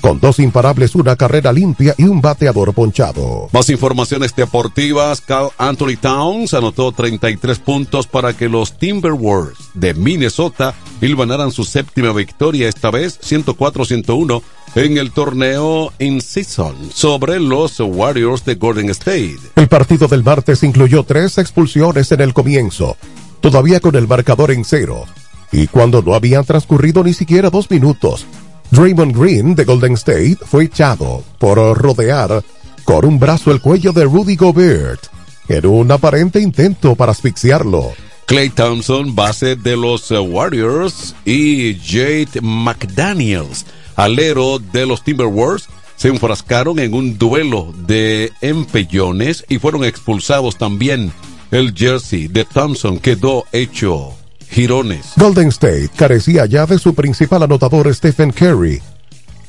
con 0.00 0.20
dos 0.20 0.38
imparables, 0.38 0.94
una 0.94 1.16
carrera 1.16 1.52
limpia 1.52 1.94
y 1.98 2.04
un 2.04 2.20
bateador 2.20 2.72
ponchado. 2.74 3.48
Más 3.52 3.68
informaciones 3.70 4.34
deportivas, 4.34 5.20
Carl 5.20 5.50
Anthony 5.58 5.96
Towns 6.00 6.54
anotó 6.54 6.92
33 6.92 7.58
puntos 7.58 8.06
para 8.06 8.32
que 8.32 8.48
los 8.48 8.78
Timberwolves 8.78 9.58
de 9.74 9.94
Minnesota 9.94 10.74
hilvanaran 11.00 11.50
su 11.50 11.64
séptima 11.64 12.12
victoria, 12.12 12.68
esta 12.68 12.90
vez 12.90 13.20
104-101 13.20 14.42
en 14.74 14.98
el 14.98 15.10
torneo 15.10 15.92
in 15.98 16.20
season 16.20 16.76
sobre 16.92 17.40
los 17.40 17.80
Warriors 17.80 18.44
de 18.44 18.54
Golden 18.54 18.90
State. 18.90 19.38
El 19.56 19.68
partido 19.68 20.08
del 20.08 20.22
martes 20.22 20.62
incluyó 20.62 21.02
tres 21.02 21.38
expulsiones 21.38 22.12
en 22.12 22.20
el 22.20 22.34
comienzo, 22.34 22.96
todavía 23.40 23.80
con 23.80 23.96
el 23.96 24.06
marcador 24.06 24.50
en 24.50 24.64
cero. 24.64 25.04
Y 25.50 25.66
cuando 25.66 26.02
no 26.02 26.14
habían 26.14 26.44
transcurrido 26.44 27.02
ni 27.02 27.14
siquiera 27.14 27.48
dos 27.48 27.70
minutos, 27.70 28.26
Draymond 28.70 29.16
Green 29.16 29.54
de 29.54 29.64
Golden 29.64 29.94
State 29.94 30.38
fue 30.44 30.64
echado 30.64 31.22
por 31.38 31.58
rodear 31.78 32.42
con 32.84 33.04
un 33.04 33.18
brazo 33.18 33.50
el 33.50 33.60
cuello 33.60 33.92
de 33.92 34.04
Rudy 34.04 34.36
Gobert 34.36 35.06
en 35.48 35.66
un 35.66 35.90
aparente 35.90 36.40
intento 36.40 36.94
para 36.94 37.12
asfixiarlo. 37.12 37.92
Clay 38.26 38.50
Thompson, 38.50 39.14
base 39.14 39.56
de 39.56 39.74
los 39.74 40.10
Warriors, 40.10 41.14
y 41.24 41.78
Jade 41.82 42.42
McDaniels, 42.42 43.64
alero 43.96 44.58
de 44.58 44.84
los 44.84 45.02
Timberwolves, 45.02 45.68
se 45.96 46.08
enfrascaron 46.08 46.78
en 46.78 46.92
un 46.92 47.16
duelo 47.16 47.72
de 47.86 48.30
empellones 48.42 49.46
y 49.48 49.58
fueron 49.58 49.82
expulsados 49.84 50.58
también. 50.58 51.10
El 51.50 51.74
jersey 51.74 52.28
de 52.28 52.44
Thompson 52.44 52.98
quedó 52.98 53.46
hecho 53.52 54.17
girones. 54.50 55.12
Golden 55.16 55.48
State 55.48 55.90
carecía 55.96 56.46
ya 56.46 56.66
de 56.66 56.78
su 56.78 56.94
principal 56.94 57.42
anotador 57.42 57.92
Stephen 57.94 58.30
Curry. 58.30 58.80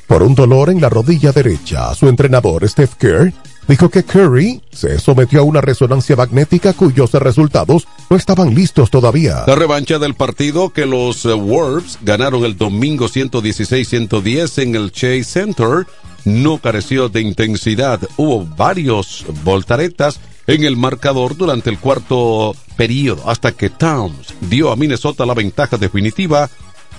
Por 0.06 0.24
un 0.24 0.34
dolor 0.34 0.70
en 0.70 0.80
la 0.80 0.88
rodilla 0.88 1.30
derecha, 1.30 1.94
su 1.94 2.08
entrenador 2.08 2.68
Steph 2.68 2.94
Kerr 2.94 3.32
dijo 3.68 3.88
que 3.88 4.02
Curry 4.02 4.60
se 4.72 4.98
sometió 4.98 5.38
a 5.38 5.44
una 5.44 5.60
resonancia 5.60 6.16
magnética 6.16 6.72
cuyos 6.72 7.12
resultados 7.12 7.86
no 8.08 8.16
estaban 8.16 8.52
listos 8.52 8.90
todavía. 8.90 9.44
La 9.46 9.54
revancha 9.54 10.00
del 10.00 10.14
partido 10.14 10.70
que 10.70 10.84
los 10.84 11.24
uh, 11.24 11.38
Wolves 11.38 11.98
ganaron 12.02 12.44
el 12.44 12.56
domingo 12.56 13.06
116-110 13.06 14.62
en 14.62 14.74
el 14.74 14.90
Chase 14.90 15.22
Center 15.22 15.86
no 16.24 16.58
careció 16.58 17.08
de 17.08 17.20
intensidad. 17.20 18.00
Hubo 18.16 18.44
varios 18.44 19.24
voltaretas 19.44 20.18
en 20.50 20.64
el 20.64 20.76
marcador 20.76 21.36
durante 21.36 21.70
el 21.70 21.78
cuarto 21.78 22.56
periodo 22.76 23.28
hasta 23.30 23.52
que 23.52 23.70
Towns 23.70 24.34
dio 24.40 24.72
a 24.72 24.76
Minnesota 24.76 25.24
la 25.24 25.34
ventaja 25.34 25.76
definitiva 25.76 26.50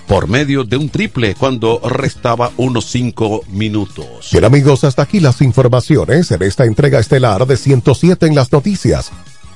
por 0.06 0.26
medio 0.26 0.64
de 0.64 0.76
un 0.76 0.88
triple 0.88 1.34
cuando 1.34 1.78
restaba 1.84 2.50
unos 2.56 2.86
cinco 2.86 3.42
minutos. 3.48 4.30
Bien 4.32 4.44
amigos, 4.44 4.84
hasta 4.84 5.02
aquí 5.02 5.20
las 5.20 5.42
informaciones 5.42 6.30
en 6.30 6.42
esta 6.42 6.64
entrega 6.64 6.98
estelar 6.98 7.46
de 7.46 7.56
107 7.56 8.26
en 8.26 8.34
las 8.34 8.50
noticias. 8.50 9.10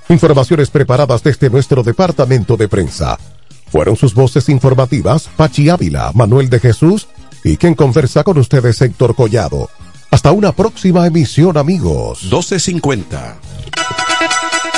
Informaciones 0.08 0.70
preparadas 0.70 1.22
desde 1.22 1.50
nuestro 1.50 1.82
departamento 1.82 2.56
de 2.56 2.68
prensa. 2.68 3.18
Fueron 3.70 3.96
sus 3.96 4.14
voces 4.14 4.48
informativas 4.48 5.28
Pachi 5.36 5.68
Ávila, 5.70 6.12
Manuel 6.14 6.50
de 6.50 6.60
Jesús 6.60 7.08
y 7.42 7.56
quien 7.56 7.74
conversa 7.74 8.24
con 8.24 8.38
ustedes 8.38 8.80
Héctor 8.82 9.14
Collado. 9.14 9.70
Hasta 10.10 10.32
una 10.32 10.52
próxima 10.52 11.06
emisión 11.06 11.56
amigos. 11.56 12.22
1250. 12.22 13.55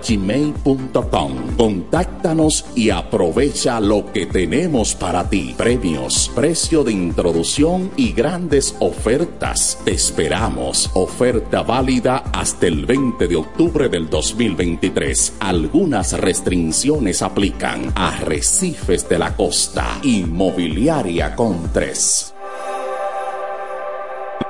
gmail.com. 0.07 1.55
Contáctanos 1.57 2.65
y 2.75 2.89
aprovecha 2.89 3.79
lo 3.79 4.11
que 4.11 4.25
tenemos 4.25 4.95
para 4.95 5.29
ti. 5.29 5.53
Premios, 5.57 6.31
precio 6.35 6.83
de 6.83 6.91
introducción 6.91 7.91
y 7.95 8.13
grandes 8.13 8.75
ofertas. 8.79 9.72
Te 9.83 9.91
esperamos. 9.91 10.89
Oferta 10.93 11.63
válida 11.63 12.23
hasta 12.33 12.67
el 12.67 12.85
20 12.85 13.27
de 13.27 13.35
octubre 13.35 13.89
del 13.89 14.09
2023. 14.09 15.37
Algunas 15.39 16.19
restricciones 16.19 17.21
aplican. 17.21 17.91
Arrecifes 17.95 19.07
de 19.09 19.19
la 19.19 19.35
Costa. 19.35 19.99
Inmobiliaria 20.03 21.35
con 21.35 21.71
3. 21.71 22.33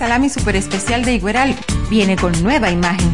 Salami 0.00 0.30
super 0.30 0.56
especial 0.56 1.04
de 1.04 1.12
Igueral 1.12 1.54
viene 1.90 2.16
con 2.16 2.32
nueva 2.42 2.70
imagen. 2.70 3.12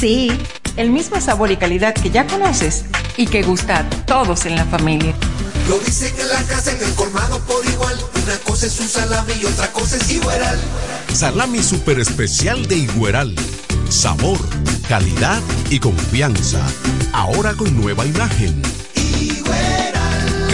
Sí, 0.00 0.32
el 0.78 0.88
mismo 0.88 1.20
sabor 1.20 1.50
y 1.50 1.58
calidad 1.58 1.92
que 1.92 2.08
ya 2.08 2.26
conoces 2.26 2.86
y 3.18 3.26
que 3.26 3.42
gusta 3.42 3.80
a 3.80 3.90
todos 4.06 4.46
en 4.46 4.56
la 4.56 4.64
familia. 4.64 5.12
Lo 5.68 5.78
dicen 5.80 6.10
en 6.18 6.28
la 6.30 6.42
casa, 6.44 6.72
en 6.72 6.82
el 6.82 6.94
colmado 6.94 7.38
por 7.40 7.62
igual. 7.66 7.98
Una 8.24 8.34
cosa 8.44 8.64
es 8.64 8.80
un 8.80 8.88
salami 8.88 9.34
y 9.42 9.44
otra 9.44 9.70
cosa 9.72 9.98
es 9.98 10.10
igual. 10.10 10.58
Salami 11.12 11.62
super 11.62 12.00
especial 12.00 12.66
de 12.66 12.76
Igueral. 12.76 13.36
Sabor, 13.90 14.38
calidad 14.88 15.42
y 15.68 15.80
confianza. 15.80 16.66
Ahora 17.12 17.52
con 17.52 17.78
nueva 17.78 18.06
imagen. 18.06 18.62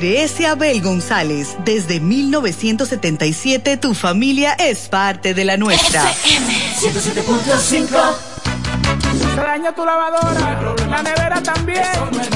Abel 0.00 0.80
González. 0.80 1.56
Desde 1.66 2.00
1977 2.00 3.76
tu 3.76 3.92
familia 3.92 4.54
es 4.54 4.88
parte 4.88 5.34
de 5.34 5.44
la 5.44 5.58
nuestra. 5.58 6.02
107.5 6.10 7.86
Se 9.34 9.40
dañó 9.40 9.74
tu 9.74 9.84
lavadora, 9.84 10.74
la 10.88 11.02
nevera 11.02 11.42
también. 11.42 11.84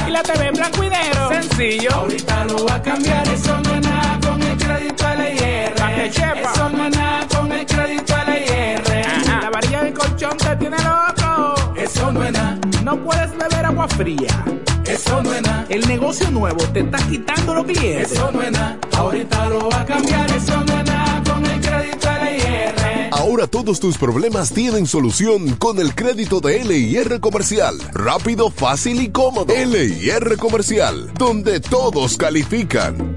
Y 0.07 0.11
la 0.11 0.23
TV 0.23 0.49
en 0.49 0.55
blanco 0.55 0.85
y 0.85 0.91
negro. 0.91 1.31
Sencillo. 1.31 1.91
Ahorita 1.95 2.45
lo 2.45 2.67
va 2.67 2.75
a 2.75 2.83
cambiar, 2.83 3.27
eso 3.29 3.59
no 3.61 3.75
es 3.77 3.81
nada 3.81 4.21
con 4.21 4.43
el 4.43 4.57
crédito 4.59 5.05
LIR. 5.15 5.75
Pa' 5.75 5.95
que 5.95 6.13
sepa. 6.13 6.53
Eso 6.53 6.69
no 6.69 6.85
es 6.87 6.97
nada 6.97 7.27
con 7.29 7.51
el 7.51 7.65
crédito 7.65 8.15
LIR. 8.27 9.41
La 9.41 9.49
varilla 9.51 9.85
del 9.85 9.95
colchón 9.95 10.37
te 10.37 10.55
tiene 10.57 10.77
loco. 10.83 11.75
Eso 11.77 12.13
no 12.13 12.25
es 12.25 12.33
nada. 12.33 12.59
No 12.83 13.03
puedes 13.03 13.31
beber 13.39 13.65
agua 13.65 13.89
fría. 13.89 14.45
Eso 14.87 15.23
no 15.23 15.33
es 15.33 15.43
nada. 15.43 15.67
El 15.69 15.87
negocio 15.89 16.31
nuevo 16.31 16.63
te 16.73 16.81
está 16.81 16.99
quitando 17.09 17.55
los 17.55 17.65
clientes. 17.65 18.13
Eso 18.13 18.31
no 18.33 18.43
es 18.43 18.53
nada. 18.53 18.79
Ahorita 18.97 19.49
lo 19.49 19.69
va 19.69 19.81
a 19.81 19.87
cambiar, 19.87 20.31
eso 20.31 20.57
no 20.65 20.79
es 20.79 20.85
nada 20.85 21.23
con 21.25 21.45
el 21.47 21.61
crédito 21.61 22.09
LIR. 22.23 23.09
Ahora 23.13 23.47
todos 23.47 23.81
tus 23.81 23.97
problemas 23.97 24.53
tienen 24.53 24.87
solución 24.87 25.57
con 25.57 25.79
el 25.79 25.95
crédito 25.95 26.41
de 26.41 26.65
LIR 26.65 27.21
Comercial. 27.21 27.77
Rápido, 27.93 28.51
fácil 28.51 29.01
y 29.01 29.09
cómodo. 29.11 29.55
LIR 29.55 30.37
Comercial, 30.37 31.13
donde 31.15 31.61
todos 31.61 32.17
califican. 32.17 33.17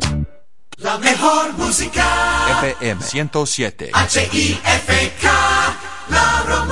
La 0.77 0.97
mejor 0.99 1.53
música. 1.57 2.05
FM 2.61 3.01
107. 3.01 3.89
H-I-F-K. 3.93 5.31
La 6.09 6.43
romana. 6.47 6.66